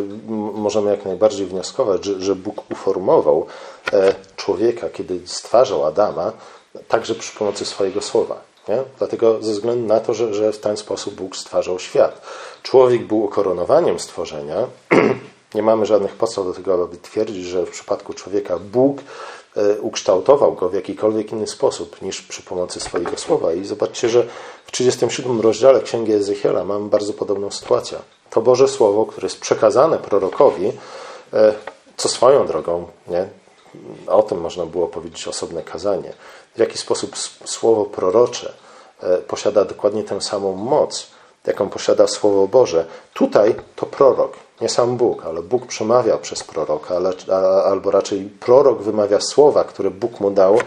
możemy 0.54 0.90
jak 0.90 1.04
najbardziej 1.04 1.46
wnioskować, 1.46 2.04
że, 2.04 2.20
że 2.20 2.34
Bóg 2.34 2.70
uformował 2.70 3.46
e, 3.92 4.14
człowieka, 4.36 4.88
kiedy 4.88 5.20
stwarzał 5.24 5.86
Adama, 5.86 6.32
także 6.88 7.14
przy 7.14 7.38
pomocy 7.38 7.64
swojego 7.64 8.02
słowa. 8.02 8.40
Nie? 8.68 8.82
Dlatego 8.98 9.42
ze 9.42 9.52
względu 9.52 9.86
na 9.86 10.00
to, 10.00 10.14
że, 10.14 10.34
że 10.34 10.52
w 10.52 10.58
ten 10.58 10.76
sposób 10.76 11.14
Bóg 11.14 11.36
stwarzał 11.36 11.78
świat. 11.78 12.22
Człowiek 12.62 13.06
był 13.06 13.24
ukoronowaniem 13.24 13.98
stworzenia. 13.98 14.56
Nie 15.54 15.62
mamy 15.62 15.86
żadnych 15.86 16.14
podstaw 16.14 16.44
do 16.44 16.52
tego, 16.52 16.74
aby 16.84 16.96
twierdzić, 16.96 17.44
że 17.44 17.66
w 17.66 17.70
przypadku 17.70 18.14
człowieka 18.14 18.58
Bóg 18.58 19.00
E, 19.58 19.80
ukształtował 19.80 20.54
go 20.54 20.68
w 20.68 20.74
jakikolwiek 20.74 21.32
inny 21.32 21.46
sposób 21.46 22.02
niż 22.02 22.22
przy 22.22 22.42
pomocy 22.42 22.80
swojego 22.80 23.16
słowa. 23.16 23.52
I 23.52 23.64
zobaczcie, 23.64 24.08
że 24.08 24.26
w 24.66 24.72
37 24.72 25.40
rozdziale 25.40 25.80
Księgi 25.80 26.12
Ezechiela 26.12 26.64
mamy 26.64 26.88
bardzo 26.88 27.12
podobną 27.12 27.50
sytuację. 27.50 27.98
To 28.30 28.40
Boże 28.40 28.68
Słowo, 28.68 29.06
które 29.06 29.26
jest 29.26 29.40
przekazane 29.40 29.98
prorokowi, 29.98 30.72
e, 31.32 31.54
co 31.96 32.08
swoją 32.08 32.46
drogą, 32.46 32.86
nie? 33.08 33.28
o 34.06 34.22
tym 34.22 34.40
można 34.40 34.66
było 34.66 34.88
powiedzieć 34.88 35.28
osobne 35.28 35.62
kazanie, 35.62 36.12
w 36.56 36.58
jaki 36.58 36.78
sposób 36.78 37.16
słowo 37.44 37.84
prorocze 37.84 38.52
e, 39.02 39.18
posiada 39.18 39.64
dokładnie 39.64 40.04
tę 40.04 40.20
samą 40.20 40.54
moc, 40.54 41.06
jaką 41.46 41.68
posiada 41.68 42.06
Słowo 42.06 42.48
Boże. 42.48 42.86
Tutaj 43.14 43.54
to 43.76 43.86
prorok, 43.86 44.36
nie 44.60 44.68
sam 44.68 44.96
Bóg, 44.96 45.24
ale 45.26 45.42
Bóg 45.42 45.66
przemawia 45.66 46.18
przez 46.18 46.44
proroka, 46.44 46.94
albo 47.64 47.90
raczej 47.90 48.20
prorok 48.40 48.82
wymawia 48.82 49.20
słowa, 49.20 49.64
które 49.64 49.90
Bóg 49.90 50.20
mu 50.20 50.30
dał. 50.30 50.60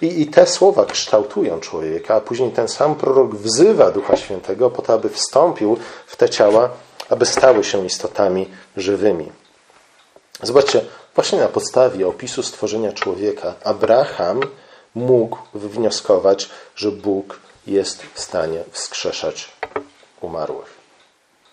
I, 0.00 0.22
I 0.22 0.26
te 0.26 0.46
słowa 0.46 0.84
kształtują 0.84 1.60
człowieka, 1.60 2.14
a 2.14 2.20
później 2.20 2.50
ten 2.50 2.68
sam 2.68 2.94
prorok 2.94 3.34
wzywa 3.34 3.90
Ducha 3.90 4.16
Świętego 4.16 4.70
po 4.70 4.82
to, 4.82 4.92
aby 4.92 5.08
wstąpił 5.08 5.76
w 6.06 6.16
te 6.16 6.28
ciała, 6.28 6.70
aby 7.10 7.26
stały 7.26 7.64
się 7.64 7.86
istotami 7.86 8.50
żywymi. 8.76 9.32
Zobaczcie, 10.42 10.84
właśnie 11.14 11.38
na 11.38 11.48
podstawie 11.48 12.08
opisu 12.08 12.42
stworzenia 12.42 12.92
człowieka 12.92 13.54
Abraham 13.64 14.40
mógł 14.94 15.38
wywnioskować, 15.54 16.50
że 16.76 16.92
Bóg 16.92 17.40
jest 17.66 18.02
w 18.14 18.20
stanie 18.20 18.64
wskrzeszać 18.70 19.52
umarłych. 20.20 20.83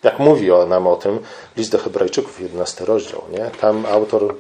Jak 0.03 0.19
mówi 0.19 0.49
nam 0.67 0.87
o 0.87 0.95
tym 0.95 1.19
list 1.57 1.71
do 1.71 1.77
Hebrajczyków, 1.77 2.41
11 2.41 2.85
rozdział, 2.85 3.21
nie? 3.31 3.51
Tam 3.61 3.85
autor 3.85 4.35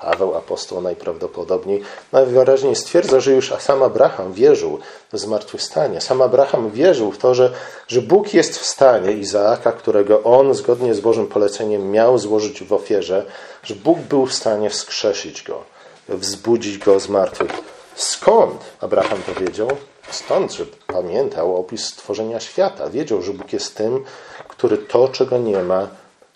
Paweł 0.00 0.34
apostoł 0.34 0.80
najprawdopodobniej 0.80 1.82
najwyraźniej 2.12 2.76
stwierdza, 2.76 3.20
że 3.20 3.32
już 3.32 3.52
sam 3.58 3.82
Abraham 3.82 4.32
wierzył 4.32 4.78
w 5.12 5.18
zmartwychwstanie. 5.18 6.00
Sam 6.00 6.22
Abraham 6.22 6.70
wierzył 6.70 7.12
w 7.12 7.18
to, 7.18 7.34
że, 7.34 7.52
że 7.88 8.02
Bóg 8.02 8.34
jest 8.34 8.58
w 8.58 8.66
stanie 8.66 9.12
Izaaka, 9.12 9.72
którego 9.72 10.22
on 10.22 10.54
zgodnie 10.54 10.94
z 10.94 11.00
Bożym 11.00 11.26
poleceniem 11.26 11.90
miał 11.90 12.18
złożyć 12.18 12.62
w 12.62 12.72
ofierze, 12.72 13.26
że 13.62 13.74
Bóg 13.74 13.98
był 13.98 14.26
w 14.26 14.34
stanie 14.34 14.70
wskrzesić 14.70 15.42
go, 15.42 15.64
wzbudzić 16.08 16.78
go 16.78 17.00
z 17.00 17.08
martwych. 17.08 17.50
Skąd 17.94 18.64
Abraham 18.80 19.22
to 19.22 19.40
wiedział? 19.40 19.68
Stąd, 20.10 20.52
że 20.52 20.64
pamiętał 20.86 21.56
opis 21.56 21.86
stworzenia 21.86 22.40
świata. 22.40 22.90
Wiedział, 22.90 23.22
że 23.22 23.32
Bóg 23.32 23.52
jest 23.52 23.76
tym, 23.76 24.04
który 24.58 24.78
to, 24.78 25.08
czego 25.08 25.38
nie 25.38 25.62
ma, 25.62 25.88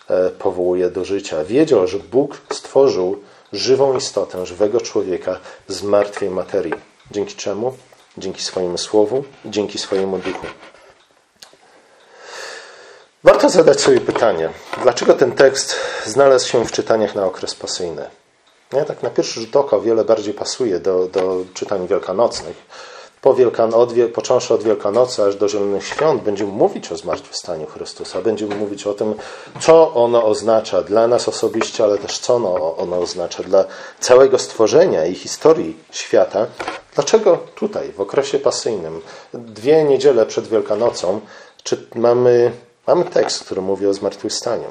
e, 0.09 0.29
powołuje 0.29 0.89
do 0.89 1.05
życia. 1.05 1.43
Wiedział, 1.43 1.87
że 1.87 1.99
Bóg 1.99 2.41
stworzył 2.53 3.19
żywą 3.53 3.97
istotę, 3.97 4.45
żywego 4.45 4.81
człowieka 4.81 5.39
z 5.67 5.83
martwej 5.83 6.29
materii. 6.29 6.73
Dzięki 7.11 7.35
czemu? 7.35 7.73
Dzięki 8.17 8.43
swojemu 8.43 8.77
słowu 8.77 9.23
dzięki 9.45 9.79
swojemu 9.79 10.17
duchu. 10.17 10.47
Warto 13.23 13.49
zadać 13.49 13.81
sobie 13.81 14.01
pytanie, 14.01 14.49
dlaczego 14.83 15.13
ten 15.13 15.31
tekst 15.31 15.75
znalazł 16.05 16.47
się 16.47 16.65
w 16.65 16.71
czytaniach 16.71 17.15
na 17.15 17.25
okres 17.25 17.55
pasyjny? 17.55 18.05
Nie, 18.73 18.85
tak 18.85 19.03
na 19.03 19.09
pierwszy 19.09 19.41
rzut 19.41 19.55
oka 19.55 19.79
wiele 19.79 20.05
bardziej 20.05 20.33
pasuje 20.33 20.79
do, 20.79 21.07
do 21.07 21.43
czytań 21.53 21.87
wielkanocnych 21.87 22.57
po 23.23 23.33
Wielkan 23.33 23.73
od, 23.73 23.93
począwszy 24.13 24.53
od 24.53 24.63
Wielkanocy 24.63 25.23
aż 25.23 25.35
do 25.35 25.49
Zielonych 25.49 25.87
Świąt, 25.87 26.23
będziemy 26.23 26.51
mówić 26.51 26.91
o 26.91 26.97
zmartwychwstaniu 26.97 27.67
Chrystusa. 27.67 28.21
Będziemy 28.21 28.55
mówić 28.55 28.87
o 28.87 28.93
tym, 28.93 29.15
co 29.59 29.93
ono 29.93 30.25
oznacza 30.25 30.81
dla 30.81 31.07
nas 31.07 31.27
osobiście, 31.27 31.83
ale 31.83 31.97
też 31.97 32.19
co 32.19 32.35
ono, 32.35 32.77
ono 32.77 32.97
oznacza 32.97 33.43
dla 33.43 33.65
całego 33.99 34.39
stworzenia 34.39 35.05
i 35.05 35.15
historii 35.15 35.77
świata. 35.91 36.47
Dlaczego 36.95 37.37
tutaj, 37.55 37.91
w 37.91 38.01
okresie 38.01 38.39
pasyjnym, 38.39 39.01
dwie 39.33 39.83
niedziele 39.83 40.25
przed 40.25 40.47
Wielkanocą, 40.47 41.19
czy 41.63 41.87
mamy, 41.95 42.51
mamy 42.87 43.05
tekst, 43.05 43.43
który 43.43 43.61
mówi 43.61 43.87
o 43.87 43.93
zmartwychwstaniu? 43.93 44.67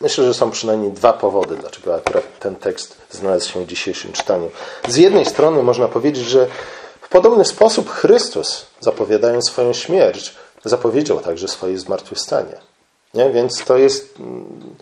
Myślę, 0.00 0.24
że 0.24 0.34
są 0.34 0.50
przynajmniej 0.50 0.92
dwa 0.92 1.12
powody, 1.12 1.56
dlaczego 1.56 1.94
akurat 1.94 2.38
ten 2.38 2.56
tekst 2.56 2.96
znalazł 3.10 3.48
się 3.52 3.64
w 3.64 3.66
dzisiejszym 3.66 4.12
czytaniu. 4.12 4.50
Z 4.88 4.96
jednej 4.96 5.26
strony 5.26 5.62
można 5.62 5.88
powiedzieć, 5.88 6.24
że 6.24 6.46
w 7.06 7.08
podobny 7.08 7.44
sposób 7.44 7.90
Chrystus, 7.90 8.66
zapowiadając 8.80 9.48
swoją 9.48 9.72
śmierć, 9.72 10.34
zapowiedział 10.64 11.20
także 11.20 11.48
swoje 11.48 11.78
zmartwychwstanie. 11.78 12.56
Nie? 13.14 13.30
Więc 13.30 13.64
to 13.64 13.76
jest 13.76 14.14
mm, 14.20 14.74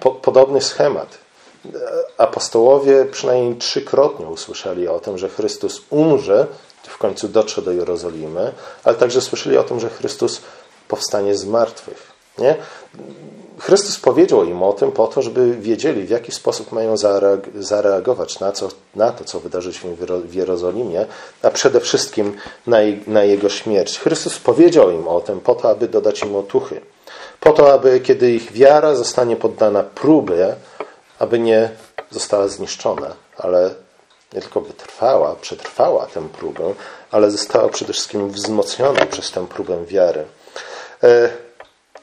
po, 0.00 0.10
podobny 0.10 0.60
schemat. 0.60 1.18
Apostołowie 2.18 3.04
przynajmniej 3.04 3.56
trzykrotnie 3.56 4.26
usłyszeli 4.26 4.88
o 4.88 5.00
tym, 5.00 5.18
że 5.18 5.28
Chrystus 5.28 5.82
umrze, 5.90 6.46
w 6.82 6.98
końcu 6.98 7.28
dotrze 7.28 7.62
do 7.62 7.72
Jerozolimy, 7.72 8.52
ale 8.84 8.96
także 8.96 9.20
słyszeli 9.20 9.58
o 9.58 9.64
tym, 9.64 9.80
że 9.80 9.90
Chrystus 9.90 10.40
powstanie 10.88 11.34
z 11.34 11.44
martwych. 11.44 12.13
Nie? 12.38 12.56
Chrystus 13.58 13.98
powiedział 13.98 14.44
im 14.44 14.62
o 14.62 14.72
tym 14.72 14.92
po 14.92 15.06
to, 15.06 15.22
żeby 15.22 15.56
wiedzieli, 15.56 16.04
w 16.04 16.10
jaki 16.10 16.32
sposób 16.32 16.72
mają 16.72 16.94
zareagować 17.54 18.40
na, 18.40 18.52
co, 18.52 18.68
na 18.96 19.12
to, 19.12 19.24
co 19.24 19.40
wydarzy 19.40 19.72
się 19.72 19.94
w 20.24 20.34
Jerozolimie, 20.34 21.06
a 21.42 21.50
przede 21.50 21.80
wszystkim 21.80 22.36
na, 22.66 22.76
na 23.06 23.24
Jego 23.24 23.48
śmierć. 23.48 23.98
Chrystus 23.98 24.38
powiedział 24.38 24.90
im 24.90 25.08
o 25.08 25.20
tym 25.20 25.40
po 25.40 25.54
to, 25.54 25.70
aby 25.70 25.88
dodać 25.88 26.22
im 26.22 26.36
otuchy. 26.36 26.80
Po 27.40 27.52
to, 27.52 27.72
aby 27.72 28.00
kiedy 28.00 28.32
ich 28.32 28.52
wiara 28.52 28.94
zostanie 28.94 29.36
poddana 29.36 29.82
próbie, 29.82 30.54
aby 31.18 31.38
nie 31.38 31.70
została 32.10 32.48
zniszczona, 32.48 33.14
ale 33.36 33.74
nie 34.32 34.40
tylko 34.40 34.60
wytrwała, 34.60 35.36
przetrwała 35.40 36.06
tę 36.06 36.28
próbę, 36.28 36.74
ale 37.10 37.30
została 37.30 37.68
przede 37.68 37.92
wszystkim 37.92 38.30
wzmocniona 38.30 39.06
przez 39.06 39.30
tę 39.30 39.46
próbę 39.46 39.84
wiary. 39.84 40.24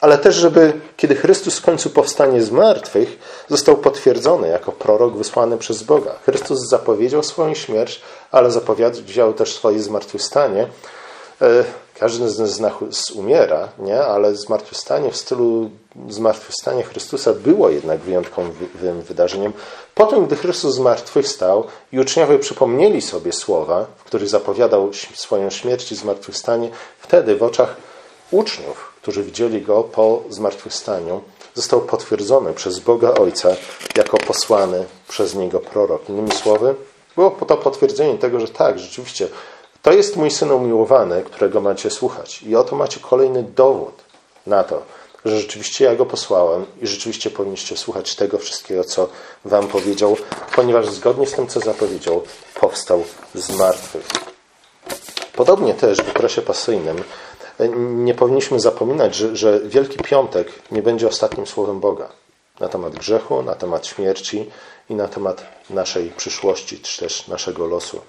E, 0.02 0.04
ale 0.04 0.18
też, 0.18 0.36
żeby 0.36 0.74
kiedy 0.98 1.16
Chrystus 1.16 1.60
w 1.60 1.66
końcu 1.66 1.90
powstanie 1.90 2.42
z 2.42 2.52
martwych, 2.52 3.20
został 3.50 3.78
potwierdzony 3.78 4.48
jako 4.48 4.72
prorok 4.72 5.18
wysłany 5.18 5.58
przez 5.58 5.84
Boga. 5.84 6.16
Chrystus 6.26 6.70
zapowiedział 6.70 7.24
swoją 7.24 7.54
śmierć, 7.54 8.02
ale 8.32 8.52
zapowiedział 8.52 9.34
też 9.34 9.54
swoje 9.54 9.80
zmartwychwstanie, 9.80 10.68
Każdy 12.00 12.30
z 12.30 12.60
nas 12.60 13.12
umiera, 13.16 13.70
nie? 13.80 14.04
ale 14.04 14.36
zmartwychwstanie 14.36 15.12
w 15.12 15.18
stylu 15.18 15.70
zmartwychwstania 16.10 16.84
Chrystusa 16.84 17.34
było 17.34 17.70
jednak 17.70 18.00
wyjątkowym 18.00 19.02
wydarzeniem. 19.08 19.54
Potem, 19.96 20.26
gdy 20.26 20.36
Chrystus 20.36 20.76
zmartwychwstał 20.76 21.64
i 21.92 22.00
uczniowie 22.00 22.40
przypomnieli 22.40 23.02
sobie 23.02 23.34
słowa, 23.34 23.86
w 23.98 24.04
których 24.04 24.30
zapowiadał 24.30 24.92
swoją 25.14 25.50
śmierć 25.50 25.92
i 25.92 25.96
zmartwychwstanie, 25.96 26.70
wtedy 27.00 27.36
w 27.36 27.44
oczach 27.44 27.76
uczniów, 28.32 28.91
którzy 29.02 29.24
widzieli 29.24 29.62
Go 29.62 29.84
po 29.84 30.24
zmartwychwstaniu, 30.30 31.22
został 31.54 31.82
potwierdzony 31.82 32.54
przez 32.54 32.80
Boga 32.80 33.14
Ojca 33.14 33.50
jako 33.96 34.18
posłany 34.18 34.86
przez 35.08 35.36
Niego 35.36 35.60
prorok. 35.60 36.10
Innymi 36.10 36.32
słowy, 36.32 36.76
było 37.16 37.32
to 37.48 37.58
potwierdzenie 37.58 38.18
tego, 38.18 38.40
że 38.40 38.48
tak, 38.48 38.80
rzeczywiście 38.80 39.28
to 39.82 39.92
jest 39.92 40.16
mój 40.16 40.32
syn 40.32 40.52
umiłowany, 40.52 41.24
którego 41.24 41.62
macie 41.62 41.90
słuchać. 41.90 42.44
I 42.44 42.56
oto 42.56 42.76
macie 42.76 43.00
kolejny 43.00 43.44
dowód 43.44 43.94
na 44.48 44.64
to, 44.64 44.82
że 45.26 45.40
rzeczywiście 45.40 45.86
ja 45.86 45.96
go 45.96 46.06
posłałem 46.06 46.66
i 46.82 46.88
rzeczywiście 46.88 47.30
powinniście 47.30 47.78
słuchać 47.78 48.16
tego 48.16 48.38
wszystkiego, 48.38 48.84
co 48.84 49.10
wam 49.46 49.68
powiedział, 49.68 50.18
ponieważ 50.56 50.90
zgodnie 50.90 51.28
z 51.28 51.32
tym, 51.32 51.48
co 51.48 51.60
zapowiedział, 51.60 52.24
powstał 52.60 53.04
z 53.36 53.58
martwych. 53.58 54.08
Podobnie 55.36 55.74
też 55.74 55.98
w 55.98 56.10
okresie 56.10 56.42
pasyjnym 56.42 57.04
nie 57.78 58.14
powinniśmy 58.14 58.60
zapominać, 58.60 59.16
że, 59.16 59.36
że 59.36 59.60
Wielki 59.60 59.98
Piątek 59.98 60.48
nie 60.72 60.82
będzie 60.82 61.08
ostatnim 61.08 61.48
słowem 61.48 61.80
Boga 61.80 62.10
na 62.60 62.68
temat 62.68 62.96
grzechu, 62.96 63.42
na 63.42 63.56
temat 63.56 63.88
śmierci 63.88 64.50
i 64.90 64.96
na 64.96 65.08
temat 65.08 65.44
naszej 65.70 66.10
przyszłości, 66.10 66.80
czy 66.80 67.00
też 67.00 67.28
naszego 67.28 67.68
losu. 67.68 68.02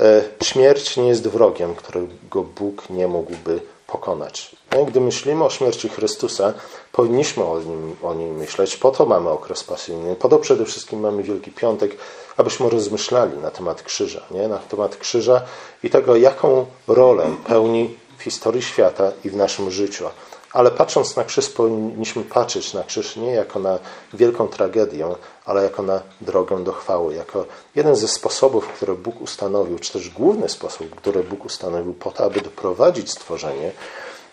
E, 0.00 0.22
śmierć 0.42 0.96
nie 0.96 1.08
jest 1.08 1.28
wrogiem, 1.28 1.74
którego 1.74 2.42
Bóg 2.42 2.90
nie 2.90 3.08
mógłby 3.08 3.60
pokonać. 3.86 4.56
No 4.72 4.84
gdy 4.84 5.00
myślimy 5.00 5.44
o 5.44 5.50
śmierci 5.50 5.88
Chrystusa, 5.88 6.54
powinniśmy 6.92 7.44
o 7.44 7.60
nim, 7.60 7.96
o 8.02 8.14
nim 8.14 8.36
myśleć. 8.36 8.76
Po 8.76 8.90
to 8.90 9.06
mamy 9.06 9.30
okres 9.30 9.64
pasyjny, 9.64 10.16
po 10.16 10.28
to 10.28 10.38
przede 10.38 10.64
wszystkim 10.64 11.00
mamy 11.00 11.22
Wielki 11.22 11.50
Piątek, 11.50 11.96
abyśmy 12.36 12.70
rozmyślali 12.70 13.38
na 13.38 13.50
temat 13.50 13.82
krzyża, 13.82 14.22
nie? 14.30 14.48
na 14.48 14.58
temat 14.58 14.96
krzyża 14.96 15.42
i 15.82 15.90
tego, 15.90 16.16
jaką 16.16 16.66
rolę 16.88 17.26
pełni 17.46 18.05
w 18.18 18.22
historii 18.22 18.62
świata 18.62 19.12
i 19.24 19.30
w 19.30 19.36
naszym 19.36 19.70
życiu. 19.70 20.04
Ale 20.52 20.70
patrząc 20.70 21.16
na 21.16 21.24
krzyż, 21.24 21.48
powinniśmy 21.48 22.22
patrzeć 22.24 22.74
na 22.74 22.84
krzyż 22.84 23.16
nie 23.16 23.30
jako 23.30 23.58
na 23.58 23.78
wielką 24.14 24.48
tragedię, 24.48 25.06
ale 25.44 25.62
jako 25.62 25.82
na 25.82 26.00
drogę 26.20 26.64
do 26.64 26.72
chwały, 26.72 27.14
jako 27.14 27.44
jeden 27.74 27.96
ze 27.96 28.08
sposobów, 28.08 28.68
które 28.68 28.94
Bóg 28.94 29.20
ustanowił, 29.20 29.78
czy 29.78 29.92
też 29.92 30.10
główny 30.10 30.48
sposób, 30.48 30.94
który 30.94 31.22
Bóg 31.22 31.44
ustanowił 31.44 31.94
po 31.94 32.10
to, 32.10 32.24
aby 32.24 32.40
doprowadzić 32.40 33.10
stworzenie 33.10 33.70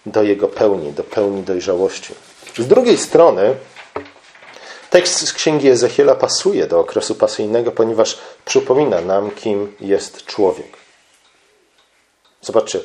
do 0.05 0.23
jego 0.23 0.47
pełni, 0.47 0.91
do 0.91 1.03
pełni 1.03 1.43
dojrzałości. 1.43 2.13
Z 2.57 2.67
drugiej 2.67 2.97
strony, 2.97 3.55
tekst 4.89 5.27
z 5.27 5.33
księgi 5.33 5.67
Ezechiela 5.67 6.15
pasuje 6.15 6.67
do 6.67 6.79
okresu 6.79 7.15
pasyjnego, 7.15 7.71
ponieważ 7.71 8.17
przypomina 8.45 9.01
nam, 9.01 9.31
kim 9.31 9.75
jest 9.79 10.25
człowiek. 10.25 10.77
Zobaczcie. 12.41 12.79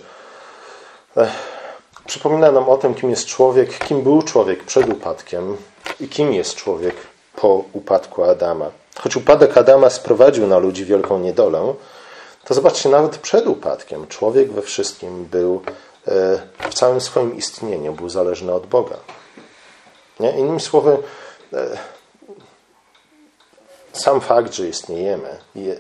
Przypomina 2.07 2.53
nam 2.53 2.69
o 2.69 2.77
tym, 2.77 2.95
kim 2.95 3.11
jest 3.11 3.27
człowiek, 3.27 3.79
kim 3.79 4.03
był 4.03 4.23
człowiek 4.23 4.65
przed 4.65 4.89
upadkiem 4.89 5.57
i 6.01 6.09
kim 6.09 6.33
jest 6.33 6.55
człowiek 6.55 6.95
po 7.37 7.65
upadku 7.73 8.25
Adama. 8.25 8.71
Choć 9.01 9.17
upadek 9.17 9.57
Adama 9.57 9.91
sprowadził 9.91 10.47
na 10.47 10.59
ludzi 10.59 10.85
wielką 10.85 11.19
niedolę, 11.19 11.75
to 12.45 12.55
zobaczcie, 12.55 12.89
nawet 12.89 13.19
przed 13.19 13.47
upadkiem 13.47 14.07
człowiek 14.07 14.53
we 14.53 14.63
wszystkim 14.63 15.25
był, 15.25 15.63
e, 16.09 16.43
w 16.71 16.75
całym 16.75 17.01
swoim 17.01 17.37
istnieniu 17.37 17.93
był 17.93 18.09
zależny 18.09 18.53
od 18.53 18.67
Boga. 18.67 18.97
Nie? 20.21 20.31
Innymi 20.31 20.61
słowy, 20.61 20.99
e, 21.53 21.79
sam 23.93 24.21
fakt, 24.21 24.55
że 24.55 24.69
istniejemy, 24.69 25.39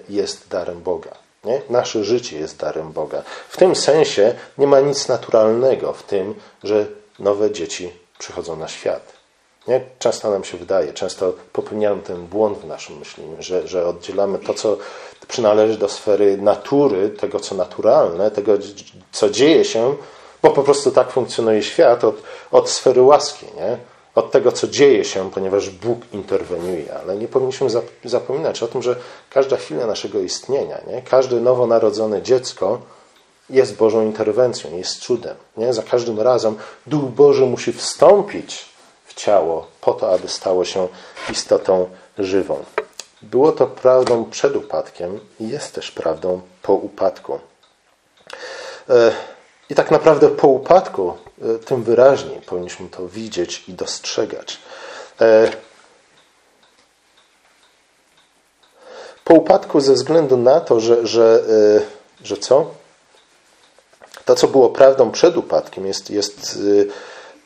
jest 0.08 0.48
darem 0.48 0.80
Boga. 0.80 1.27
Nie? 1.48 1.62
Nasze 1.70 2.04
życie 2.04 2.38
jest 2.38 2.56
darem 2.56 2.92
Boga. 2.92 3.22
W 3.48 3.56
tym 3.56 3.76
sensie 3.76 4.34
nie 4.58 4.66
ma 4.66 4.80
nic 4.80 5.08
naturalnego 5.08 5.92
w 5.92 6.02
tym, 6.02 6.34
że 6.64 6.86
nowe 7.18 7.50
dzieci 7.50 7.92
przychodzą 8.18 8.56
na 8.56 8.68
świat. 8.68 9.12
Nie? 9.68 9.80
Często 9.98 10.30
nam 10.30 10.44
się 10.44 10.58
wydaje, 10.58 10.92
często 10.92 11.32
popełniamy 11.52 12.02
ten 12.02 12.26
błąd 12.26 12.58
w 12.58 12.66
naszym 12.66 12.98
myśleniu, 12.98 13.36
że, 13.38 13.68
że 13.68 13.86
oddzielamy 13.86 14.38
to, 14.38 14.54
co 14.54 14.76
przynależy 15.28 15.78
do 15.78 15.88
sfery 15.88 16.36
natury, 16.36 17.10
tego, 17.10 17.40
co 17.40 17.54
naturalne, 17.54 18.30
tego, 18.30 18.52
co 19.12 19.30
dzieje 19.30 19.64
się, 19.64 19.96
bo 20.42 20.50
po 20.50 20.62
prostu 20.62 20.90
tak 20.90 21.10
funkcjonuje 21.10 21.62
świat, 21.62 22.04
od, 22.04 22.22
od 22.52 22.70
sfery 22.70 23.02
łaski. 23.02 23.46
Nie? 23.46 23.78
Od 24.14 24.30
tego, 24.30 24.52
co 24.52 24.68
dzieje 24.68 25.04
się, 25.04 25.30
ponieważ 25.30 25.70
Bóg 25.70 25.98
interweniuje. 26.12 26.94
Ale 26.94 27.16
nie 27.16 27.28
powinniśmy 27.28 27.68
zapominać 28.04 28.62
o 28.62 28.68
tym, 28.68 28.82
że 28.82 28.96
każda 29.30 29.56
chwila 29.56 29.86
naszego 29.86 30.20
istnienia, 30.20 30.78
nie? 30.86 31.02
każde 31.02 31.40
nowonarodzone 31.40 32.22
dziecko 32.22 32.80
jest 33.50 33.76
Bożą 33.76 34.02
interwencją, 34.02 34.76
jest 34.76 34.98
cudem. 34.98 35.36
Nie? 35.56 35.72
Za 35.72 35.82
każdym 35.82 36.20
razem 36.20 36.56
Duch 36.86 37.04
Boży 37.04 37.46
musi 37.46 37.72
wstąpić 37.72 38.68
w 39.06 39.14
ciało 39.14 39.66
po 39.80 39.92
to, 39.92 40.12
aby 40.12 40.28
stało 40.28 40.64
się 40.64 40.88
istotą 41.30 41.88
żywą. 42.18 42.64
Było 43.22 43.52
to 43.52 43.66
prawdą 43.66 44.24
przed 44.24 44.56
upadkiem 44.56 45.20
i 45.40 45.48
jest 45.48 45.74
też 45.74 45.90
prawdą 45.90 46.40
po 46.62 46.72
upadku. 46.72 47.38
E, 48.90 49.12
I 49.70 49.74
tak 49.74 49.90
naprawdę 49.90 50.28
po 50.28 50.48
upadku 50.48 51.14
E, 51.42 51.58
tym 51.58 51.82
wyraźniej 51.82 52.40
powinniśmy 52.40 52.88
to 52.88 53.08
widzieć 53.08 53.64
i 53.68 53.72
dostrzegać. 53.72 54.58
E, 55.20 55.52
po 59.24 59.34
upadku, 59.34 59.80
ze 59.80 59.94
względu 59.94 60.36
na 60.36 60.60
to, 60.60 60.80
że, 60.80 61.06
że, 61.06 61.42
e, 62.20 62.26
że 62.26 62.36
co? 62.36 62.70
To, 64.24 64.34
co 64.34 64.48
było 64.48 64.70
prawdą 64.70 65.10
przed 65.10 65.36
upadkiem, 65.36 65.86
jest, 65.86 66.10
jest 66.10 66.58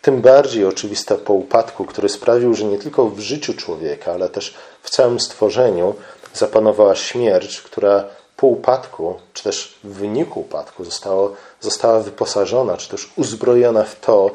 tym 0.03 0.21
bardziej 0.21 0.65
oczywiste 0.65 1.15
po 1.15 1.33
upadku, 1.33 1.85
który 1.85 2.09
sprawił, 2.09 2.55
że 2.55 2.65
nie 2.65 2.79
tylko 2.79 3.09
w 3.09 3.21
życiu 3.21 3.55
człowieka, 3.55 4.13
ale 4.13 4.29
też 4.29 4.55
w 4.83 4.91
całym 4.91 5.21
stworzeniu 5.21 5.95
zapanowała 6.35 6.95
śmierć, 6.95 7.61
która 7.61 8.05
po 8.37 8.47
upadku, 8.47 9.15
czy 9.33 9.43
też 9.43 9.79
w 9.85 9.93
wyniku 9.93 10.41
upadku 10.41 10.85
zostało, 10.85 11.33
została 11.63 12.01
wyposażona, 12.01 12.77
czy 12.77 12.89
też 12.89 13.13
uzbrojona 13.17 13.85
w 13.85 14.01
to, 14.01 14.31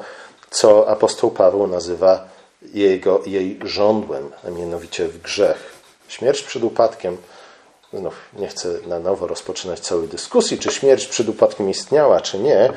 co 0.49 0.89
apostoł 0.89 1.31
Paweł 1.31 1.67
nazywa 1.67 2.27
jego, 2.73 3.21
jej 3.25 3.59
żądłem, 3.63 4.31
a 4.47 4.49
mianowicie 4.49 5.07
w 5.07 5.21
grzech. 5.21 5.73
Śmierć 6.07 6.43
przed 6.43 6.63
upadkiem, 6.63 7.17
znów 7.93 8.13
nie 8.33 8.47
chcę 8.47 8.69
na 8.87 8.99
nowo 8.99 9.27
rozpoczynać 9.27 9.79
całej 9.79 10.07
dyskusji, 10.07 10.59
czy 10.59 10.71
śmierć 10.71 11.07
przed 11.07 11.29
upadkiem 11.29 11.69
istniała, 11.69 12.21
czy 12.21 12.39
nie, 12.39 12.73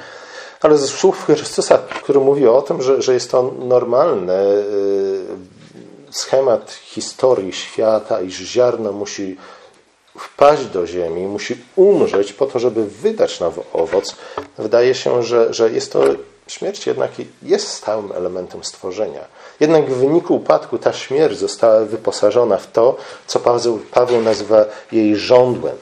ale 0.60 0.78
ze 0.78 0.88
słów 0.88 1.24
Chrystusa, 1.24 1.78
który 1.78 2.20
mówi 2.20 2.46
o 2.46 2.62
tym, 2.62 2.82
że, 2.82 3.02
że 3.02 3.14
jest 3.14 3.30
to 3.30 3.42
normalny 3.58 4.64
schemat 6.10 6.72
historii 6.72 7.52
świata, 7.52 8.20
iż 8.20 8.36
ziarno 8.36 8.92
musi 8.92 9.36
wpaść 10.20 10.64
do 10.64 10.86
ziemi, 10.86 11.26
musi 11.26 11.56
umrzeć 11.76 12.32
po 12.32 12.46
to, 12.46 12.58
żeby 12.58 12.86
wydać 12.86 13.40
nowy 13.40 13.62
owoc, 13.72 14.16
wydaje 14.58 14.94
się, 14.94 15.22
że, 15.22 15.54
że 15.54 15.70
jest 15.70 15.92
to 15.92 16.04
śmierć 16.46 16.86
jednak 16.86 17.10
jest 17.42 17.68
stałym 17.68 18.12
elementem 18.12 18.64
stworzenia. 18.64 19.24
Jednak 19.60 19.90
w 19.90 19.96
wyniku 19.96 20.34
upadku 20.36 20.78
ta 20.78 20.92
śmierć 20.92 21.38
została 21.38 21.84
wyposażona 21.84 22.56
w 22.56 22.72
to, 22.72 22.96
co 23.26 23.40
Paweł, 23.40 23.78
Paweł 23.90 24.22
nazywa 24.22 24.64
jej 24.92 25.16
żądłem, 25.16 25.76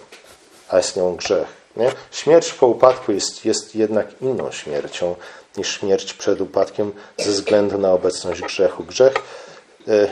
a 0.69 0.77
jest 0.77 0.97
nią 0.97 1.17
grzech. 1.17 1.49
Nie? 1.77 1.93
Śmierć 2.11 2.53
po 2.53 2.67
upadku 2.67 3.13
jest, 3.13 3.45
jest 3.45 3.75
jednak 3.75 4.23
inną 4.23 4.51
śmiercią 4.51 5.15
niż 5.57 5.81
śmierć 5.81 6.15
przed 6.15 6.41
upadkiem 6.41 6.93
ze 7.19 7.31
względu 7.31 7.79
na 7.79 7.93
obecność 7.93 8.43
grzechu. 8.43 8.85
Grzech 8.85 9.15
e, 9.89 10.09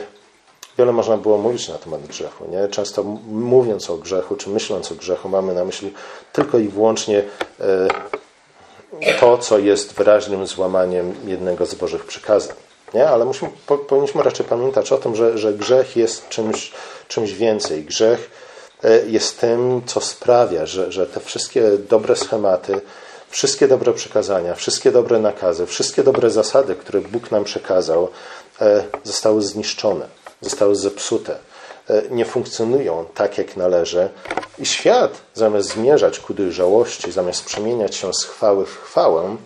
Wiele 0.77 0.91
można 0.91 1.17
było 1.17 1.37
mówić 1.37 1.69
na 1.69 1.77
temat 1.77 2.01
grzechu. 2.07 2.45
Nie? 2.51 2.67
Często 2.67 3.03
mówiąc 3.27 3.89
o 3.89 3.97
grzechu, 3.97 4.35
czy 4.35 4.49
myśląc 4.49 4.91
o 4.91 4.95
grzechu, 4.95 5.29
mamy 5.29 5.53
na 5.53 5.65
myśli 5.65 5.93
tylko 6.33 6.57
i 6.57 6.67
wyłącznie 6.67 7.23
e, 7.59 7.87
to, 9.19 9.37
co 9.37 9.57
jest 9.57 9.93
wyraźnym 9.93 10.47
złamaniem 10.47 11.15
jednego 11.25 11.65
z 11.65 11.75
Bożych 11.75 12.05
przykazań. 12.05 12.55
Nie? 12.93 13.09
Ale 13.09 13.25
musimy, 13.25 13.51
powinniśmy 13.87 14.23
raczej 14.23 14.45
pamiętać 14.45 14.91
o 14.91 14.97
tym, 14.97 15.15
że, 15.15 15.37
że 15.37 15.53
grzech 15.53 15.95
jest 15.95 16.29
czymś, 16.29 16.71
czymś 17.07 17.33
więcej. 17.33 17.83
Grzech 17.83 18.31
e, 18.83 19.05
jest 19.05 19.39
tym, 19.39 19.81
co 19.85 20.01
sprawia, 20.01 20.65
że, 20.65 20.91
że 20.91 21.07
te 21.07 21.19
wszystkie 21.19 21.71
dobre 21.89 22.15
schematy, 22.15 22.81
wszystkie 23.29 23.67
dobre 23.67 23.93
przykazania, 23.93 24.55
wszystkie 24.55 24.91
dobre 24.91 25.19
nakazy, 25.19 25.65
wszystkie 25.65 26.03
dobre 26.03 26.29
zasady, 26.29 26.75
które 26.75 27.01
Bóg 27.01 27.31
nam 27.31 27.43
przekazał, 27.43 28.07
e, 28.61 28.83
zostały 29.03 29.41
zniszczone 29.41 30.07
zostały 30.41 30.75
zepsute, 30.75 31.37
e, 31.89 32.03
nie 32.09 32.25
funkcjonują 32.25 33.05
tak 33.13 33.37
jak 33.37 33.57
należy, 33.57 34.09
I 34.59 34.65
świat, 34.65 35.21
zamiast 35.33 35.69
zmierzać 35.69 36.19
ku 36.19 36.33
dojrzałości, 36.33 37.11
zamiast 37.11 37.45
przemieniać 37.45 37.95
się 37.95 38.13
z 38.13 38.23
chwały 38.23 38.65
w 38.65 38.77
chwałę, 38.77 39.37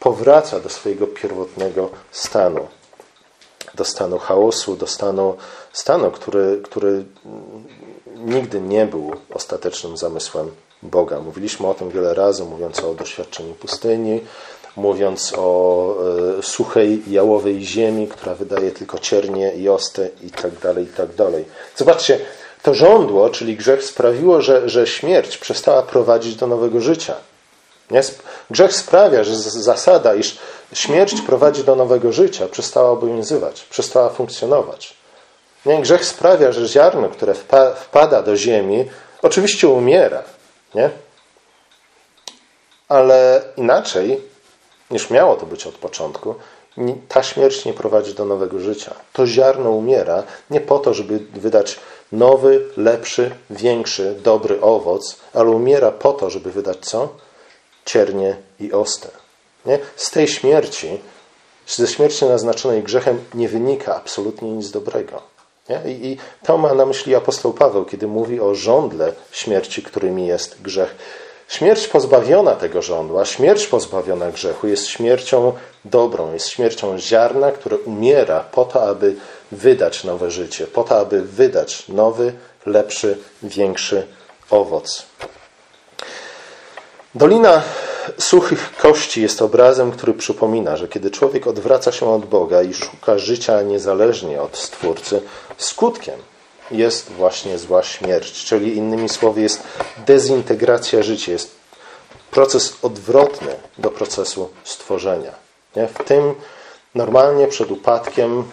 powraca 0.00 0.60
do 0.60 0.68
swojego 0.68 1.06
pierwotnego 1.06 1.90
stanu. 2.12 2.66
Do 3.74 3.84
stanu 3.84 4.18
chaosu, 4.18 4.76
do 4.76 4.86
stanu, 4.86 5.36
stanu 5.72 6.10
który, 6.10 6.60
który 6.64 7.04
nigdy 8.16 8.60
nie 8.60 8.86
był 8.86 9.12
ostatecznym 9.30 9.96
zamysłem 9.96 10.50
Boga. 10.82 11.20
Mówiliśmy 11.20 11.66
o 11.66 11.74
tym 11.74 11.90
wiele 11.90 12.14
razy, 12.14 12.44
mówiąc 12.44 12.80
o 12.80 12.94
doświadczeniu 12.94 13.54
pustyni, 13.54 14.20
mówiąc 14.76 15.32
o 15.36 15.94
e, 16.38 16.42
suchej, 16.42 17.02
jałowej 17.10 17.64
ziemi, 17.64 18.08
która 18.08 18.34
wydaje 18.34 18.70
tylko 18.70 18.98
ciernie 18.98 19.52
i 19.54 19.68
oste 19.68 20.08
i 20.22 20.30
tak 20.30 20.58
dalej, 20.58 20.84
i 20.84 20.88
tak 20.88 21.14
dalej. 21.14 21.44
Zobaczcie, 21.76 22.18
to 22.62 22.74
żądło, 22.74 23.30
czyli 23.30 23.56
grzech, 23.56 23.84
sprawiło, 23.84 24.42
że, 24.42 24.68
że 24.68 24.86
śmierć 24.86 25.38
przestała 25.38 25.82
prowadzić 25.82 26.36
do 26.36 26.46
nowego 26.46 26.80
życia. 26.80 27.14
Nie? 27.90 28.00
Grzech 28.50 28.72
sprawia, 28.72 29.24
że 29.24 29.36
zasada, 29.36 30.14
iż 30.14 30.38
śmierć 30.72 31.20
prowadzi 31.20 31.64
do 31.64 31.76
nowego 31.76 32.12
życia, 32.12 32.48
przestała 32.48 32.90
obowiązywać, 32.90 33.62
przestała 33.62 34.10
funkcjonować. 34.10 34.94
Nie? 35.66 35.82
Grzech 35.82 36.04
sprawia, 36.04 36.52
że 36.52 36.68
ziarno, 36.68 37.08
które 37.08 37.34
wpada 37.74 38.22
do 38.22 38.36
ziemi, 38.36 38.84
oczywiście 39.22 39.68
umiera. 39.68 40.22
Nie? 40.74 40.90
Ale 42.88 43.42
inaczej 43.56 44.20
niż 44.90 45.10
miało 45.10 45.36
to 45.36 45.46
być 45.46 45.66
od 45.66 45.74
początku, 45.74 46.34
ta 47.08 47.22
śmierć 47.22 47.64
nie 47.64 47.72
prowadzi 47.72 48.14
do 48.14 48.24
nowego 48.24 48.60
życia. 48.60 48.94
To 49.12 49.26
ziarno 49.26 49.70
umiera 49.70 50.22
nie 50.50 50.60
po 50.60 50.78
to, 50.78 50.94
żeby 50.94 51.18
wydać 51.18 51.80
nowy, 52.12 52.64
lepszy, 52.76 53.30
większy, 53.50 54.14
dobry 54.22 54.60
owoc, 54.60 55.16
ale 55.34 55.50
umiera 55.50 55.90
po 55.90 56.12
to, 56.12 56.30
żeby 56.30 56.50
wydać 56.50 56.78
co? 56.80 57.08
Ciernie 57.84 58.36
i 58.60 58.72
ostę. 58.72 59.08
Nie? 59.66 59.78
Z 59.96 60.10
tej 60.10 60.28
śmierci, 60.28 61.00
ze 61.66 61.86
śmierci 61.86 62.24
naznaczonej 62.24 62.82
grzechem 62.82 63.24
nie 63.34 63.48
wynika 63.48 63.96
absolutnie 63.96 64.50
nic 64.50 64.70
dobrego. 64.70 65.22
Nie? 65.68 65.92
I, 65.92 66.06
I 66.06 66.18
to 66.44 66.58
ma 66.58 66.74
na 66.74 66.86
myśli 66.86 67.14
apostoł 67.14 67.52
Paweł, 67.52 67.84
kiedy 67.84 68.06
mówi 68.06 68.40
o 68.40 68.54
żądle 68.54 69.12
śmierci, 69.32 69.82
którymi 69.82 70.26
jest 70.26 70.62
grzech. 70.62 70.94
Śmierć 71.48 71.88
pozbawiona 71.88 72.54
tego 72.54 72.82
żądła, 72.82 73.24
śmierć 73.24 73.66
pozbawiona 73.66 74.30
grzechu 74.30 74.66
jest 74.66 74.86
śmiercią 74.86 75.52
dobrą, 75.84 76.32
jest 76.32 76.48
śmiercią 76.48 76.98
ziarna, 76.98 77.52
które 77.52 77.76
umiera 77.78 78.40
po 78.40 78.64
to, 78.64 78.82
aby 78.82 79.16
wydać 79.52 80.04
nowe 80.04 80.30
życie, 80.30 80.66
po 80.66 80.84
to, 80.84 80.98
aby 80.98 81.22
wydać 81.22 81.88
nowy, 81.88 82.32
lepszy, 82.66 83.18
większy 83.42 84.06
owoc. 84.50 85.06
Dolina 87.14 87.62
suchych 88.18 88.76
kości 88.76 89.22
jest 89.22 89.42
obrazem, 89.42 89.92
który 89.92 90.14
przypomina, 90.14 90.76
że 90.76 90.88
kiedy 90.88 91.10
człowiek 91.10 91.46
odwraca 91.46 91.92
się 91.92 92.10
od 92.10 92.26
Boga 92.26 92.62
i 92.62 92.74
szuka 92.74 93.18
życia 93.18 93.62
niezależnie 93.62 94.42
od 94.42 94.56
Stwórcy, 94.56 95.22
skutkiem 95.56 96.20
jest 96.70 97.12
właśnie 97.12 97.58
zła 97.58 97.82
śmierć, 97.82 98.44
czyli 98.44 98.76
innymi 98.76 99.08
słowy 99.08 99.40
jest 99.40 99.62
dezintegracja 100.06 101.02
życia, 101.02 101.32
jest 101.32 101.50
proces 102.30 102.74
odwrotny 102.82 103.56
do 103.78 103.90
procesu 103.90 104.48
stworzenia. 104.64 105.32
Nie? 105.76 105.86
W 105.86 106.04
tym 106.04 106.34
normalnie 106.94 107.46
przed 107.46 107.70
upadkiem, 107.70 108.44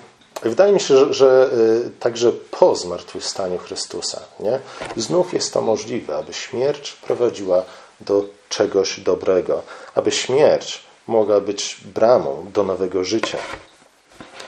wydaje 0.44 0.74
mi 0.74 0.80
się, 0.80 0.98
że, 0.98 1.14
że 1.14 1.50
y, 1.88 1.92
także 2.00 2.32
po 2.32 2.76
zmartwychwstaniu 2.76 3.58
Chrystusa, 3.58 4.22
nie? 4.40 4.60
znów 4.98 5.34
jest 5.34 5.54
to 5.54 5.62
możliwe, 5.62 6.18
aby 6.18 6.34
śmierć 6.34 6.94
prowadziła 6.94 7.64
do 8.02 8.26
czegoś 8.50 9.00
dobrego, 9.00 9.62
aby 9.96 10.12
śmierć 10.12 10.84
mogła 11.08 11.42
być 11.42 11.78
bramą 11.86 12.46
do 12.54 12.64
nowego 12.64 13.04
życia. 13.04 13.38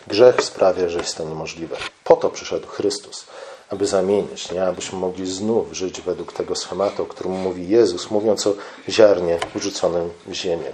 Grzech 0.08 0.43
sprawia, 0.43 0.89
że 0.89 0.99
jest 0.99 1.17
to 1.17 1.23
niemożliwe. 1.23 1.78
Po 2.04 2.15
to 2.15 2.30
przyszedł 2.30 2.67
Chrystus, 2.67 3.25
aby 3.69 3.88
zamienić, 3.88 4.51
nie? 4.51 4.63
abyśmy 4.63 4.99
mogli 4.99 5.32
znów 5.32 5.73
żyć 5.73 6.01
według 6.01 6.34
tego 6.34 6.56
schematu, 6.56 7.04
o 7.04 7.06
którym 7.06 7.32
mówi 7.32 7.69
Jezus, 7.69 8.12
mówiąc 8.12 8.47
o 8.47 8.54
ziarnie 8.89 9.39
wrzuconym 9.56 10.10
w 10.28 10.34
ziemię. 10.34 10.71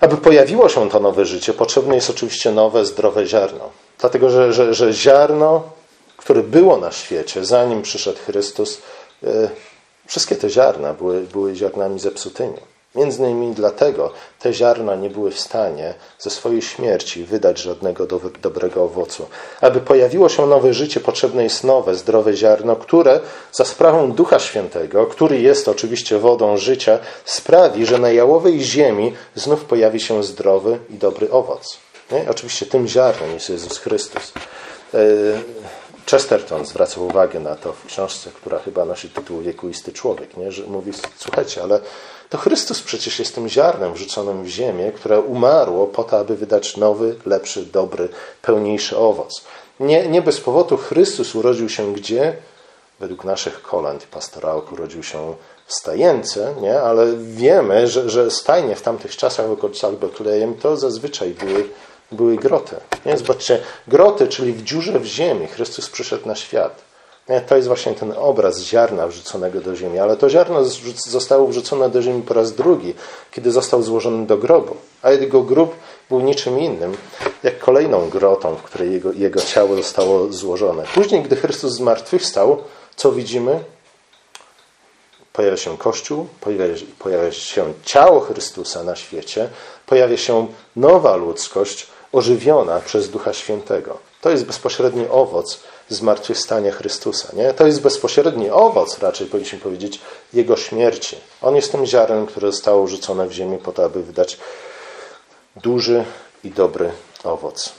Aby 0.00 0.16
pojawiło 0.16 0.68
się 0.68 0.90
to 0.90 1.00
nowe 1.00 1.24
życie, 1.24 1.52
potrzebne 1.52 1.94
jest 1.94 2.10
oczywiście 2.10 2.52
nowe, 2.52 2.84
zdrowe 2.84 3.26
ziarno. 3.26 3.70
Dlatego, 3.98 4.30
że, 4.30 4.52
że, 4.52 4.74
że 4.74 4.92
ziarno, 4.92 5.62
które 6.16 6.42
było 6.42 6.76
na 6.76 6.92
świecie, 6.92 7.44
zanim 7.44 7.82
przyszedł 7.82 8.18
Chrystus, 8.26 8.82
yy, 9.22 9.50
wszystkie 10.06 10.36
te 10.36 10.50
ziarna 10.50 10.94
były, 10.94 11.20
były 11.20 11.54
ziarnami 11.54 12.00
zepsutymi. 12.00 12.69
Między 12.94 13.22
innymi 13.22 13.54
dlatego 13.54 14.12
te 14.38 14.52
ziarna 14.52 14.94
nie 14.94 15.10
były 15.10 15.30
w 15.30 15.40
stanie 15.40 15.94
ze 16.18 16.30
swojej 16.30 16.62
śmierci 16.62 17.24
wydać 17.24 17.58
żadnego 17.58 18.06
do, 18.06 18.20
dobrego 18.42 18.84
owocu. 18.84 19.26
Aby 19.60 19.80
pojawiło 19.80 20.28
się 20.28 20.46
nowe 20.46 20.74
życie, 20.74 21.00
potrzebne 21.00 21.42
jest 21.42 21.64
nowe, 21.64 21.94
zdrowe 21.94 22.36
ziarno, 22.36 22.76
które 22.76 23.20
za 23.52 23.64
sprawą 23.64 24.12
Ducha 24.12 24.38
Świętego, 24.38 25.06
który 25.06 25.40
jest 25.40 25.68
oczywiście 25.68 26.18
wodą 26.18 26.56
życia, 26.56 26.98
sprawi, 27.24 27.86
że 27.86 27.98
na 27.98 28.10
jałowej 28.10 28.60
ziemi 28.60 29.14
znów 29.34 29.64
pojawi 29.64 30.00
się 30.00 30.22
zdrowy 30.24 30.78
i 30.90 30.94
dobry 30.94 31.30
owoc. 31.30 31.78
Nie? 32.12 32.30
Oczywiście 32.30 32.66
tym 32.66 32.88
ziarnem 32.88 33.34
jest 33.34 33.50
Jezus 33.50 33.78
Chrystus. 33.78 34.32
E, 34.94 34.98
Chesterton 36.10 36.66
zwraca 36.66 37.00
uwagę 37.00 37.40
na 37.40 37.54
to 37.54 37.72
w 37.72 37.86
książce, 37.86 38.30
która 38.30 38.58
chyba 38.58 38.84
nosi 38.84 39.10
tytuł 39.10 39.40
Wiekuisty 39.40 39.92
Człowiek, 39.92 40.36
nie? 40.36 40.52
że 40.52 40.62
mówi, 40.62 40.92
słuchajcie, 41.16 41.62
ale 41.62 41.80
to 42.28 42.38
Chrystus 42.38 42.82
przecież 42.82 43.18
jest 43.18 43.34
tym 43.34 43.48
ziarnem 43.48 43.94
wrzuconym 43.94 44.44
w 44.44 44.46
ziemię, 44.46 44.92
które 44.92 45.20
umarło 45.20 45.86
po 45.86 46.04
to, 46.04 46.18
aby 46.18 46.36
wydać 46.36 46.76
nowy, 46.76 47.16
lepszy, 47.26 47.66
dobry, 47.66 48.08
pełniejszy 48.42 48.98
owoc. 48.98 49.44
Nie, 49.80 50.08
nie 50.08 50.22
bez 50.22 50.40
powodu 50.40 50.76
Chrystus 50.76 51.34
urodził 51.34 51.68
się 51.68 51.92
gdzie? 51.92 52.36
Według 53.00 53.24
naszych 53.24 53.62
kolęd 53.62 54.06
pastorałek 54.06 54.72
urodził 54.72 55.02
się 55.02 55.34
w 55.66 55.74
stajence, 55.74 56.54
nie? 56.60 56.80
ale 56.80 57.06
wiemy, 57.16 57.86
że, 57.88 58.10
że 58.10 58.30
stajnie 58.30 58.76
w 58.76 58.82
tamtych 58.82 59.16
czasach 59.16 59.46
w 59.48 59.52
okolicach 59.52 59.94
Betlejem 59.94 60.54
to 60.54 60.76
zazwyczaj 60.76 61.30
były, 61.30 61.68
były 62.12 62.36
groty. 62.36 62.76
Nie? 63.06 63.18
Zobaczcie, 63.18 63.60
groty, 63.88 64.28
czyli 64.28 64.52
w 64.52 64.62
dziurze 64.62 65.00
w 65.00 65.04
ziemi 65.04 65.46
Chrystus 65.46 65.90
przyszedł 65.90 66.28
na 66.28 66.34
świat. 66.34 66.90
To 67.46 67.56
jest 67.56 67.68
właśnie 67.68 67.94
ten 67.94 68.12
obraz 68.16 68.60
ziarna 68.60 69.06
wrzuconego 69.06 69.60
do 69.60 69.76
ziemi, 69.76 69.98
ale 69.98 70.16
to 70.16 70.30
ziarno 70.30 70.64
zostało 71.06 71.46
wrzucone 71.46 71.90
do 71.90 72.02
ziemi 72.02 72.22
po 72.22 72.34
raz 72.34 72.52
drugi, 72.52 72.94
kiedy 73.30 73.50
został 73.50 73.82
złożony 73.82 74.26
do 74.26 74.38
grobu, 74.38 74.76
a 75.02 75.10
jego 75.10 75.42
grób 75.42 75.74
był 76.08 76.20
niczym 76.20 76.58
innym, 76.58 76.96
jak 77.42 77.58
kolejną 77.58 78.08
grotą, 78.08 78.54
w 78.54 78.62
której 78.62 78.92
jego, 78.92 79.12
jego 79.12 79.40
ciało 79.40 79.76
zostało 79.76 80.32
złożone. 80.32 80.84
Później, 80.94 81.22
gdy 81.22 81.36
Chrystus 81.36 81.72
zmartwychwstał, 81.72 82.62
co 82.96 83.12
widzimy? 83.12 83.64
Pojawia 85.32 85.56
się 85.56 85.78
Kościół, 85.78 86.26
pojawia, 86.40 86.74
pojawia 86.98 87.32
się 87.32 87.72
ciało 87.84 88.20
Chrystusa 88.20 88.84
na 88.84 88.96
świecie, 88.96 89.48
pojawia 89.86 90.16
się 90.16 90.46
nowa 90.76 91.16
ludzkość 91.16 91.86
ożywiona 92.12 92.80
przez 92.80 93.10
Ducha 93.10 93.32
Świętego. 93.32 93.98
To 94.20 94.30
jest 94.30 94.46
bezpośredni 94.46 95.06
owoc 95.10 95.60
zmartwychwstania 95.88 96.72
Chrystusa. 96.72 97.28
Nie? 97.36 97.54
To 97.54 97.66
jest 97.66 97.80
bezpośredni 97.80 98.50
owoc, 98.50 98.98
raczej 98.98 99.26
powinniśmy 99.26 99.58
powiedzieć, 99.58 100.00
Jego 100.32 100.56
śmierci. 100.56 101.16
On 101.42 101.56
jest 101.56 101.72
tym 101.72 101.86
ziarnem, 101.86 102.26
które 102.26 102.52
zostało 102.52 102.86
rzucone 102.86 103.26
w 103.26 103.32
ziemię 103.32 103.58
po 103.58 103.72
to, 103.72 103.84
aby 103.84 104.02
wydać 104.02 104.38
duży 105.56 106.04
i 106.44 106.50
dobry 106.50 106.90
owoc. 107.24 107.72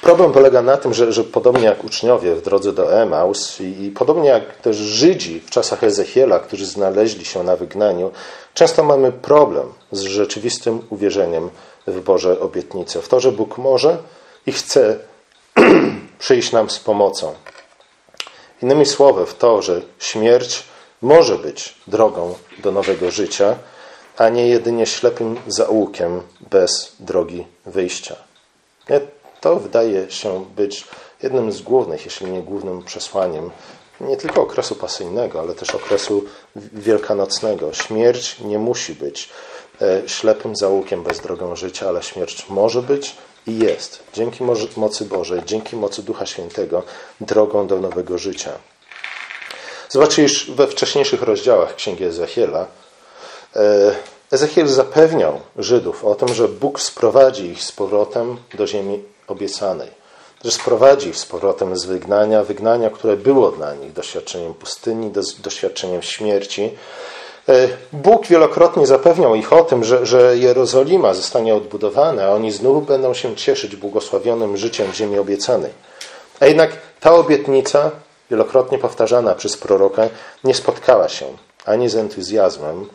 Problem 0.00 0.32
polega 0.32 0.62
na 0.62 0.76
tym, 0.76 0.94
że, 0.94 1.12
że 1.12 1.24
podobnie 1.24 1.64
jak 1.64 1.84
uczniowie 1.84 2.34
w 2.34 2.42
drodze 2.42 2.72
do 2.72 3.02
Emaus 3.02 3.60
i, 3.60 3.84
i, 3.84 3.90
podobnie 3.90 4.28
jak 4.28 4.56
też 4.56 4.76
Żydzi 4.76 5.40
w 5.40 5.50
czasach 5.50 5.84
Ezechiela, 5.84 6.38
którzy 6.38 6.66
znaleźli 6.66 7.24
się 7.24 7.42
na 7.42 7.56
wygnaniu, 7.56 8.10
często 8.54 8.84
mamy 8.84 9.12
problem 9.12 9.72
z 9.92 10.00
rzeczywistym 10.00 10.80
uwierzeniem 10.90 11.50
w 11.86 12.00
Boże 12.00 12.40
obietnice, 12.40 13.02
w 13.02 13.08
to, 13.08 13.20
że 13.20 13.32
Bóg 13.32 13.58
może 13.58 13.98
i 14.46 14.52
chce 14.52 14.98
przyjść 16.18 16.52
nam 16.52 16.70
z 16.70 16.78
pomocą. 16.78 17.34
Innymi 18.62 18.86
słowy, 18.86 19.26
w 19.26 19.34
to, 19.34 19.62
że 19.62 19.82
śmierć 19.98 20.64
może 21.02 21.38
być 21.38 21.74
drogą 21.86 22.34
do 22.58 22.72
nowego 22.72 23.10
życia, 23.10 23.56
a 24.16 24.28
nie 24.28 24.48
jedynie 24.48 24.86
ślepym 24.86 25.36
zaułkiem 25.46 26.22
bez 26.50 26.96
drogi 27.00 27.46
wyjścia. 27.66 28.16
To 29.40 29.56
wydaje 29.56 30.10
się 30.10 30.46
być 30.56 30.84
jednym 31.22 31.52
z 31.52 31.62
głównych, 31.62 32.04
jeśli 32.04 32.30
nie 32.30 32.42
głównym 32.42 32.82
przesłaniem 32.82 33.50
nie 34.00 34.16
tylko 34.16 34.42
okresu 34.42 34.74
pasyjnego, 34.74 35.40
ale 35.40 35.54
też 35.54 35.74
okresu 35.74 36.24
wielkanocnego. 36.56 37.72
Śmierć 37.72 38.40
nie 38.40 38.58
musi 38.58 38.94
być 38.94 39.28
ślepym 40.06 40.56
zaułkiem 40.56 41.02
bez 41.02 41.20
drogą 41.20 41.56
życia, 41.56 41.88
ale 41.88 42.02
śmierć 42.02 42.48
może 42.48 42.82
być 42.82 43.16
i 43.46 43.58
jest, 43.58 44.02
dzięki 44.12 44.44
mocy 44.76 45.04
Bożej, 45.04 45.40
dzięki 45.46 45.76
mocy 45.76 46.02
Ducha 46.02 46.26
Świętego, 46.26 46.82
drogą 47.20 47.66
do 47.66 47.80
nowego 47.80 48.18
życia. 48.18 48.52
Zobaczcie 49.88 50.26
we 50.48 50.66
wcześniejszych 50.66 51.22
rozdziałach 51.22 51.74
Księgi 51.74 52.04
Ezechiela. 52.04 52.66
E, 53.56 53.94
Ezechiel 54.30 54.68
zapewniał 54.68 55.40
Żydów 55.58 56.04
o 56.04 56.14
tym, 56.14 56.34
że 56.34 56.48
Bóg 56.48 56.80
sprowadzi 56.80 57.46
ich 57.46 57.62
z 57.62 57.72
powrotem 57.72 58.36
do 58.54 58.66
ziemi 58.66 59.02
obiecanej. 59.26 59.88
Że 60.44 60.50
sprowadzi 60.50 61.08
ich 61.08 61.16
z 61.16 61.26
powrotem 61.26 61.76
z 61.76 61.84
wygnania, 61.84 62.44
wygnania, 62.44 62.90
które 62.90 63.16
było 63.16 63.50
dla 63.50 63.74
nich 63.74 63.92
doświadczeniem 63.92 64.54
pustyni, 64.54 65.12
doświadczeniem 65.38 66.02
śmierci. 66.02 66.70
E, 67.50 67.68
Bóg 67.92 68.26
wielokrotnie 68.26 68.86
zapewniał 68.86 69.34
ich 69.34 69.52
o 69.52 69.64
tym, 69.64 69.84
że, 69.84 70.06
że 70.06 70.38
Jerozolima 70.38 71.14
zostanie 71.14 71.54
odbudowana, 71.54 72.24
a 72.24 72.30
oni 72.30 72.52
znów 72.52 72.86
będą 72.86 73.14
się 73.14 73.36
cieszyć 73.36 73.76
błogosławionym 73.76 74.56
życiem 74.56 74.92
w 74.92 74.94
ziemi 74.94 75.18
obiecanej. 75.18 75.72
A 76.40 76.46
jednak 76.46 76.70
ta 77.00 77.14
obietnica, 77.14 77.90
wielokrotnie 78.30 78.78
powtarzana 78.78 79.34
przez 79.34 79.56
proroka, 79.56 80.08
nie 80.44 80.54
spotkała 80.54 81.08
się 81.08 81.26
ani 81.64 81.88
z 81.88 81.96
entuzjazmem, 81.96 82.88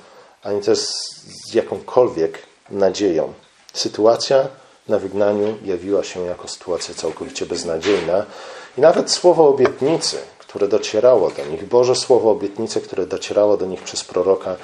ani 0.44 0.62
też 0.62 0.80
z 0.80 1.54
jakąkolwiek 1.54 2.40
nadzieją. 2.70 3.34
Sytuacja 3.74 4.48
na 4.88 5.00
wygnaniu 5.00 5.58
jawiła 5.64 6.04
się 6.04 6.26
jako 6.26 6.48
sytuacja 6.48 6.96
całkowicie 6.96 7.46
beznadziejna 7.46 8.26
i 8.78 8.82
nawet 8.82 9.12
słowo 9.12 9.48
obietnicy, 9.48 10.18
które 10.56 10.68
docierało 10.68 11.30
do 11.30 11.46
nich, 11.46 11.68
Boże 11.68 11.96
słowo 11.96 12.32
obietnicy, 12.32 12.82
które 12.82 13.06
docierało 13.06 13.58
do 13.58 13.66
nich 13.66 13.82
przez 13.82 14.04
proroka, 14.04 14.56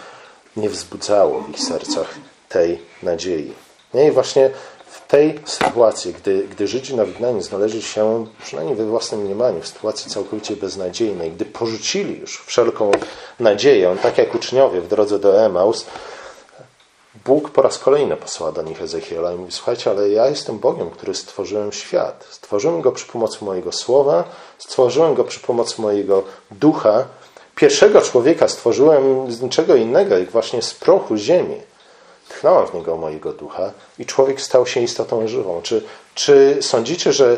nie 0.58 0.69
wzbudzało 0.69 1.41
w 1.41 1.49
ich 1.49 1.60
sercach 1.60 2.15
tej 2.49 2.80
nadziei. 3.04 3.54
Nie? 3.93 4.08
I 4.08 4.12
właśnie 4.12 4.49
w 4.88 5.08
tej 5.08 5.39
sytuacji, 5.45 6.13
gdy, 6.13 6.47
gdy 6.47 6.67
Żydzi 6.67 6.95
na 6.95 7.06
wygnaniu 7.06 7.41
znaleźli 7.41 7.82
się, 7.82 8.27
przynajmniej 8.43 8.75
we 8.75 8.86
własnym 8.86 9.21
mniemaniu, 9.21 9.62
w 9.62 9.67
sytuacji 9.67 10.12
całkowicie 10.12 10.56
beznadziejnej, 10.56 11.32
gdy 11.32 11.45
porzucili 11.45 12.19
już 12.19 12.41
wszelką 12.45 12.91
nadzieję, 13.39 13.95
tak 14.04 14.17
jak 14.17 14.36
uczniowie 14.36 14.82
w 14.82 14.88
drodze 14.88 15.19
do 15.19 15.45
Emaus, 15.45 15.86
Bóg 17.25 17.49
po 17.49 17.62
raz 17.62 17.79
kolejny 17.79 18.17
posłał 18.17 18.51
do 18.51 18.62
nich 18.62 18.81
Ezechiela 18.81 19.34
i 19.34 19.36
mówi, 19.36 19.51
słuchajcie, 19.51 19.91
ale 19.91 20.10
ja 20.10 20.27
jestem 20.27 20.60
Bogiem, 20.60 20.89
który 20.89 21.15
stworzyłem 21.15 21.71
świat. 21.71 22.27
Stworzyłem 22.29 22.81
go 22.81 22.91
przy 22.91 23.05
pomocy 23.05 23.45
mojego 23.45 23.71
słowa, 23.71 24.23
stworzyłem 24.57 25.13
go 25.13 25.23
przy 25.23 25.39
pomocy 25.39 25.81
mojego 25.81 26.23
ducha. 26.51 27.05
Pierwszego 27.55 28.01
człowieka 28.01 28.47
stworzyłem 28.47 29.31
z 29.31 29.41
niczego 29.41 29.75
innego, 29.75 30.17
jak 30.17 30.31
właśnie 30.31 30.62
z 30.62 30.73
prochu 30.73 31.17
ziemi. 31.17 31.62
Tchnąłem 32.29 32.67
w 32.67 32.73
niego 32.73 32.97
mojego 32.97 33.34
ducha 33.34 33.71
i 33.99 34.05
człowiek 34.05 34.41
stał 34.41 34.65
się 34.65 34.79
istotą 34.81 35.27
żywą. 35.27 35.62
Czy, 35.62 35.84
czy 36.15 36.57
sądzicie, 36.62 37.13
że 37.13 37.38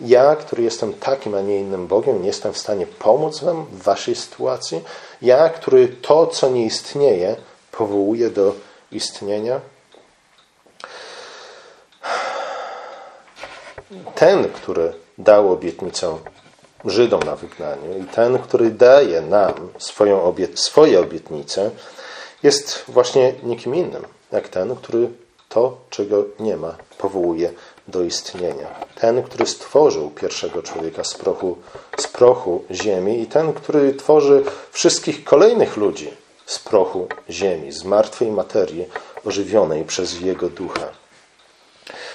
ja, 0.00 0.36
który 0.36 0.62
jestem 0.62 0.92
takim, 0.92 1.34
a 1.34 1.40
nie 1.40 1.60
innym 1.60 1.86
Bogiem, 1.86 2.20
nie 2.20 2.26
jestem 2.26 2.52
w 2.52 2.58
stanie 2.58 2.86
pomóc 2.86 3.40
Wam 3.40 3.64
w 3.64 3.82
Waszej 3.82 4.14
sytuacji? 4.14 4.80
Ja, 5.22 5.48
który 5.48 5.88
to, 5.88 6.26
co 6.26 6.50
nie 6.50 6.66
istnieje, 6.66 7.36
powołuje 7.72 8.30
do 8.30 8.54
istnienia? 8.92 9.60
Ten, 14.14 14.48
który 14.48 14.92
dał 15.18 15.52
obietnicę 15.52 16.18
Żydom 16.84 17.22
na 17.22 17.36
wygnaniu 17.36 17.98
i 17.98 18.04
ten, 18.04 18.38
który 18.38 18.70
daje 18.70 19.20
nam 19.20 19.52
swoją 19.78 20.22
obiet 20.22 20.58
swoje 20.58 21.00
obietnice, 21.00 21.70
jest 22.42 22.84
właśnie 22.88 23.34
nikim 23.42 23.74
innym, 23.74 24.02
jak 24.32 24.48
ten, 24.48 24.76
który 24.76 25.08
to, 25.48 25.76
czego 25.90 26.24
nie 26.40 26.56
ma, 26.56 26.74
powołuje 26.98 27.52
do 27.88 28.02
istnienia. 28.02 28.66
Ten, 28.94 29.22
który 29.22 29.46
stworzył 29.46 30.10
pierwszego 30.10 30.62
człowieka 30.62 31.04
z 31.04 31.14
prochu, 31.14 31.56
z 31.98 32.06
prochu 32.06 32.64
ziemi 32.70 33.20
i 33.20 33.26
ten, 33.26 33.52
który 33.52 33.94
tworzy 33.94 34.44
wszystkich 34.70 35.24
kolejnych 35.24 35.76
ludzi 35.76 36.21
z 36.46 36.58
prochu 36.58 37.08
ziemi, 37.30 37.72
z 37.72 37.84
martwej 37.84 38.30
materii 38.30 38.86
ożywionej 39.24 39.84
przez 39.84 40.20
Jego 40.20 40.48
ducha. 40.48 40.88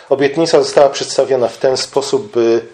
Obietnica 0.09 0.63
została 0.63 0.89
przedstawiona 0.89 1.47
w 1.47 1.57
ten 1.57 1.77
sposób, 1.77 2.31
by 2.31 2.65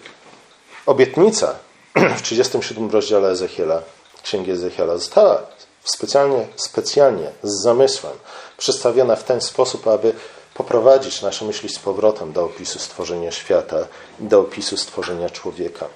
obietnica 0.86 1.54
w 2.18 2.22
37 2.22 2.90
rozdziale 2.90 3.28
Ezechiela, 3.28 3.82
Księgi 4.22 4.50
Ezechiela, 4.50 4.96
została 4.96 5.42
specjalnie, 5.84 6.46
specjalnie 6.56 7.30
z 7.42 7.62
zamysłem 7.62 8.12
przedstawiona 8.56 9.16
w 9.16 9.24
ten 9.24 9.40
sposób, 9.40 9.88
aby 9.88 10.12
poprowadzić 10.54 11.22
nasze 11.22 11.44
myśli 11.44 11.68
z 11.68 11.78
powrotem 11.78 12.32
do 12.32 12.44
opisu 12.44 12.78
stworzenia 12.78 13.30
świata 13.30 13.76
do 14.18 14.40
opisu 14.40 14.76
stworzenia 14.76 15.30
człowieka. 15.30 15.86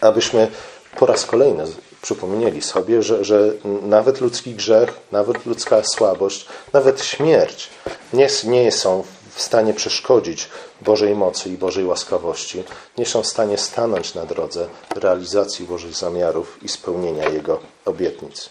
Abyśmy 0.00 0.50
po 0.96 1.06
raz 1.06 1.26
kolejny 1.26 1.64
przypomnieli 2.02 2.62
sobie, 2.62 3.02
że, 3.02 3.24
że 3.24 3.52
nawet 3.82 4.20
ludzki 4.20 4.54
grzech, 4.54 5.00
nawet 5.12 5.46
ludzka 5.46 5.82
słabość, 5.84 6.46
nawet 6.72 7.04
śmierć 7.04 7.70
nie, 8.12 8.28
nie 8.44 8.72
są 8.72 9.04
w 9.34 9.42
stanie 9.42 9.74
przeszkodzić 9.74 10.48
Bożej 10.80 11.14
mocy 11.14 11.48
i 11.48 11.58
Bożej 11.58 11.84
łaskawości, 11.84 12.64
nie 12.98 13.06
są 13.06 13.22
w 13.22 13.26
stanie 13.26 13.58
stanąć 13.58 14.14
na 14.14 14.26
drodze 14.26 14.68
realizacji 14.96 15.66
Bożych 15.66 15.94
zamiarów 15.94 16.58
i 16.62 16.68
spełnienia 16.68 17.28
Jego 17.28 17.60
obietnic. 17.84 18.48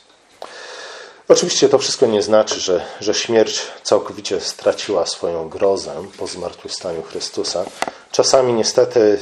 Oczywiście 1.27 1.69
to 1.69 1.77
wszystko 1.77 2.05
nie 2.05 2.21
znaczy, 2.21 2.59
że, 2.59 2.85
że 2.99 3.13
śmierć 3.13 3.61
całkowicie 3.83 4.39
straciła 4.39 5.05
swoją 5.05 5.49
grozę 5.49 5.93
po 6.17 6.27
zmartwychwstaniu 6.27 7.03
Chrystusa. 7.03 7.65
Czasami 8.11 8.53
niestety 8.53 9.17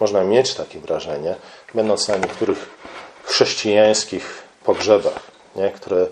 można 0.00 0.24
mieć 0.24 0.54
takie 0.54 0.80
wrażenie, 0.80 1.34
będąc 1.74 2.08
na 2.08 2.16
niektórych 2.16 2.73
chrześcijańskich 3.24 4.42
pogrzebach, 4.64 5.20
nie? 5.56 5.70
które 5.70 6.06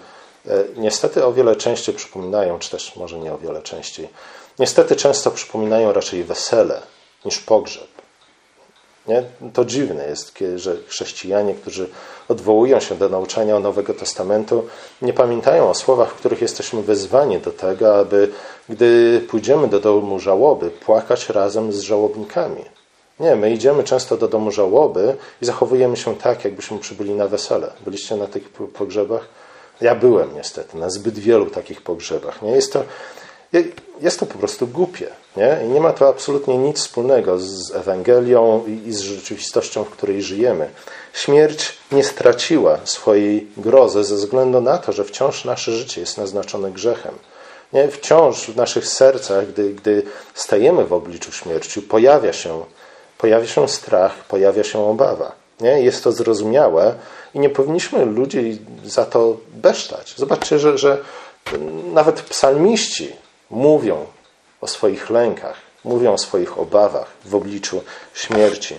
e, 0.47 0.65
niestety 0.77 1.25
o 1.25 1.33
wiele 1.33 1.57
częściej 1.57 1.95
przypominają, 1.95 2.59
czy 2.59 2.71
też 2.71 2.97
może 2.97 3.19
nie 3.19 3.33
o 3.33 3.39
wiele 3.39 3.63
częściej, 3.63 4.09
niestety 4.59 4.97
często 4.97 5.31
przypominają 5.31 5.93
raczej 5.93 6.25
wesele 6.25 6.83
niż 7.25 7.39
pogrzeb. 7.39 7.89
Nie? 9.09 9.25
To 9.53 9.65
dziwne 9.65 10.07
jest, 10.07 10.39
że 10.57 10.77
chrześcijanie, 10.87 11.55
którzy 11.55 11.89
odwołują 12.29 12.81
się 12.81 12.95
do 12.95 13.09
nauczania 13.09 13.59
Nowego 13.59 13.95
Testamentu, 13.95 14.67
nie 15.03 15.13
pamiętają 15.13 15.71
o 15.71 15.75
słowach, 15.75 16.11
w 16.11 16.15
których 16.15 16.43
jesteśmy 16.43 16.83
wezwani 16.83 17.39
do 17.39 17.51
tego, 17.51 17.99
aby 17.99 18.33
gdy 18.69 19.21
pójdziemy 19.31 19.69
do 19.69 19.81
domu 19.81 20.21
żałoby, 20.21 20.71
płakać 20.71 21.29
razem 21.29 21.73
z 21.73 21.81
żałobnikami. 21.81 22.65
Nie, 23.21 23.37
my 23.37 23.51
idziemy 23.51 23.85
często 23.85 24.17
do 24.17 24.29
domu 24.29 24.51
żałoby 24.51 25.17
i 25.43 25.45
zachowujemy 25.45 25.97
się 25.97 26.17
tak, 26.17 26.45
jakbyśmy 26.45 26.79
przybyli 26.79 27.15
na 27.15 27.29
wesele. 27.29 27.73
Byliście 27.85 28.17
na 28.17 28.27
tych 28.27 28.49
pogrzebach? 28.49 29.29
Ja 29.81 29.95
byłem 29.95 30.35
niestety 30.35 30.77
na 30.77 30.91
zbyt 30.91 31.19
wielu 31.19 31.47
takich 31.47 31.83
pogrzebach. 31.83 32.43
Nie? 32.43 32.51
Jest, 32.51 32.73
to, 32.73 32.85
jest 34.01 34.21
to 34.21 34.27
po 34.27 34.39
prostu 34.39 34.67
głupie. 34.67 35.07
Nie? 35.37 35.61
I 35.65 35.69
nie 35.69 35.81
ma 35.81 35.93
to 35.93 36.09
absolutnie 36.09 36.59
nic 36.59 36.79
wspólnego 36.79 37.39
z 37.39 37.75
Ewangelią 37.75 38.65
i 38.87 38.93
z 38.93 39.01
rzeczywistością, 39.01 39.85
w 39.85 39.91
której 39.91 40.23
żyjemy. 40.23 40.71
Śmierć 41.13 41.79
nie 41.93 42.05
straciła 42.05 42.79
swojej 42.85 43.47
grozy 43.57 44.05
ze 44.05 44.15
względu 44.15 44.61
na 44.61 44.79
to, 44.79 44.93
że 44.93 45.05
wciąż 45.05 45.45
nasze 45.45 45.73
życie 45.73 46.01
jest 46.01 46.19
naznaczone 46.19 46.71
grzechem. 46.71 47.15
Nie? 47.73 47.89
Wciąż 47.89 48.51
w 48.51 48.57
naszych 48.57 48.87
sercach, 48.87 49.49
gdy, 49.49 49.75
gdy 49.75 50.03
stajemy 50.35 50.85
w 50.85 50.93
obliczu 50.93 51.33
śmierci, 51.33 51.83
pojawia 51.83 52.33
się 52.33 52.65
pojawia 53.23 53.47
się 53.47 53.69
strach, 53.69 54.15
pojawia 54.25 54.65
się 54.65 54.79
obawa. 54.79 55.33
Nie? 55.61 55.83
Jest 55.83 56.05
to 56.05 56.13
zrozumiałe 56.13 56.95
i 57.35 57.39
nie 57.39 57.51
powinniśmy 57.51 58.05
ludzi 58.05 58.59
za 58.85 59.05
to 59.05 59.37
besztać. 59.55 60.15
Zobaczcie, 60.17 60.59
że, 60.59 60.79
że 60.79 60.99
nawet 61.93 62.23
psalmiści 62.23 63.13
mówią 63.51 64.07
o 64.61 64.67
swoich 64.67 65.11
lękach, 65.11 65.57
mówią 65.85 66.13
o 66.13 66.19
swoich 66.19 66.59
obawach 66.59 67.07
w 67.25 67.35
obliczu 67.35 67.83
śmierci. 68.15 68.75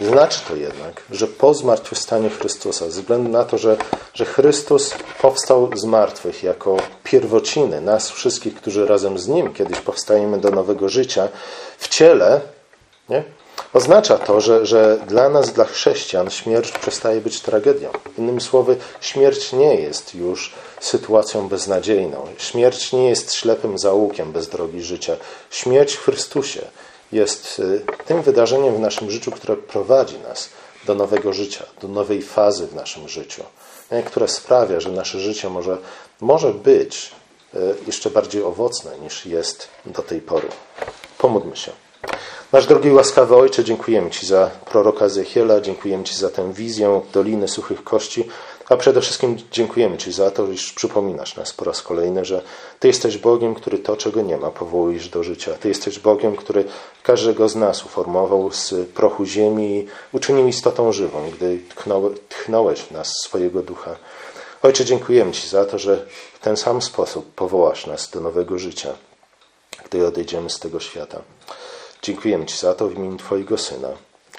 Znaczy 0.00 0.40
to 0.48 0.56
jednak, 0.56 1.02
że 1.10 1.26
po 1.26 1.54
zmartwychwstaniu 1.54 2.30
Chrystusa, 2.30 2.84
ze 2.84 3.00
względu 3.00 3.28
na 3.30 3.44
to, 3.44 3.58
że, 3.58 3.76
że 4.14 4.24
Chrystus 4.24 4.94
powstał 5.20 5.70
z 5.74 5.84
martwych 5.84 6.42
jako 6.42 6.76
pierwociny 7.04 7.80
nas 7.80 8.10
wszystkich, 8.10 8.54
którzy 8.54 8.86
razem 8.86 9.18
z 9.18 9.28
Nim 9.28 9.54
kiedyś 9.54 9.80
powstajemy 9.80 10.38
do 10.38 10.50
nowego 10.50 10.88
życia, 10.88 11.28
w 11.78 11.88
ciele 11.88 12.40
nie? 13.08 13.24
Oznacza 13.72 14.18
to, 14.18 14.40
że, 14.40 14.66
że 14.66 14.98
dla 15.06 15.28
nas, 15.28 15.52
dla 15.52 15.64
chrześcijan, 15.64 16.30
śmierć 16.30 16.72
przestaje 16.72 17.20
być 17.20 17.40
tragedią. 17.40 17.90
Innymi 18.18 18.40
słowy, 18.40 18.76
śmierć 19.00 19.52
nie 19.52 19.74
jest 19.74 20.14
już 20.14 20.54
sytuacją 20.80 21.48
beznadziejną. 21.48 22.26
Śmierć 22.38 22.92
nie 22.92 23.08
jest 23.08 23.34
ślepym 23.34 23.78
zaułkiem 23.78 24.32
bez 24.32 24.48
drogi 24.48 24.82
życia. 24.82 25.16
Śmierć 25.50 25.94
w 25.94 26.04
Chrystusie 26.04 26.60
jest 27.12 27.58
y, 27.58 27.82
tym 28.06 28.22
wydarzeniem 28.22 28.74
w 28.76 28.80
naszym 28.80 29.10
życiu, 29.10 29.30
które 29.30 29.56
prowadzi 29.56 30.18
nas 30.18 30.48
do 30.84 30.94
nowego 30.94 31.32
życia, 31.32 31.64
do 31.80 31.88
nowej 31.88 32.22
fazy 32.22 32.66
w 32.66 32.74
naszym 32.74 33.08
życiu, 33.08 33.42
które 34.06 34.28
sprawia, 34.28 34.80
że 34.80 34.90
nasze 34.90 35.20
życie 35.20 35.48
może, 35.48 35.78
może 36.20 36.52
być 36.52 37.12
y, 37.54 37.58
jeszcze 37.86 38.10
bardziej 38.10 38.42
owocne 38.42 38.98
niż 38.98 39.26
jest 39.26 39.68
do 39.86 40.02
tej 40.02 40.20
pory. 40.20 40.48
Pomódlmy 41.18 41.56
się. 41.56 41.72
Nasz 42.52 42.66
drogi 42.66 42.90
łaskawy 42.90 43.36
Ojcze, 43.36 43.64
dziękujemy 43.64 44.10
Ci 44.10 44.26
za 44.26 44.50
proroka 44.70 45.08
Zechiela, 45.08 45.60
dziękujemy 45.60 46.04
Ci 46.04 46.16
za 46.16 46.30
tę 46.30 46.52
wizję 46.52 47.00
Doliny 47.12 47.48
Suchych 47.48 47.84
Kości, 47.84 48.28
a 48.68 48.76
przede 48.76 49.00
wszystkim 49.00 49.36
dziękujemy 49.50 49.98
Ci 49.98 50.12
za 50.12 50.30
to, 50.30 50.46
iż 50.46 50.72
przypominasz 50.72 51.36
nas 51.36 51.52
po 51.52 51.64
raz 51.64 51.82
kolejny, 51.82 52.24
że 52.24 52.42
Ty 52.80 52.88
jesteś 52.88 53.18
Bogiem, 53.18 53.54
który 53.54 53.78
to, 53.78 53.96
czego 53.96 54.22
nie 54.22 54.36
ma, 54.36 54.50
powołujesz 54.50 55.08
do 55.08 55.22
życia. 55.22 55.52
Ty 55.60 55.68
jesteś 55.68 55.98
Bogiem, 55.98 56.36
który 56.36 56.64
każdego 57.02 57.48
z 57.48 57.56
nas 57.56 57.84
uformował 57.84 58.52
z 58.52 58.74
prochu 58.94 59.24
ziemi 59.24 59.78
i 59.78 59.86
uczynił 60.12 60.48
istotą 60.48 60.92
żywą, 60.92 61.30
gdy 61.30 61.60
tchnąłeś 62.28 62.80
w 62.80 62.90
nas 62.90 63.12
swojego 63.24 63.62
ducha. 63.62 63.96
Ojcze, 64.62 64.84
dziękujemy 64.84 65.32
Ci 65.32 65.48
za 65.48 65.64
to, 65.64 65.78
że 65.78 66.06
w 66.34 66.38
ten 66.38 66.56
sam 66.56 66.82
sposób 66.82 67.34
powołasz 67.34 67.86
nas 67.86 68.10
do 68.10 68.20
nowego 68.20 68.58
życia, 68.58 68.94
gdy 69.84 70.06
odejdziemy 70.06 70.50
z 70.50 70.58
tego 70.58 70.80
świata. 70.80 71.22
Dziękujemy 72.02 72.46
Ci 72.46 72.58
za 72.58 72.74
to 72.74 72.88
w 72.88 72.94
imieniu 72.94 73.16
Twojego 73.16 73.58
Syna, 73.58 73.88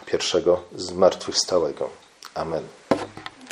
pierwszego 0.05 0.63
z 0.75 0.91
martwych 0.91 1.37
stałego. 1.37 1.89
Amen. 2.33 2.63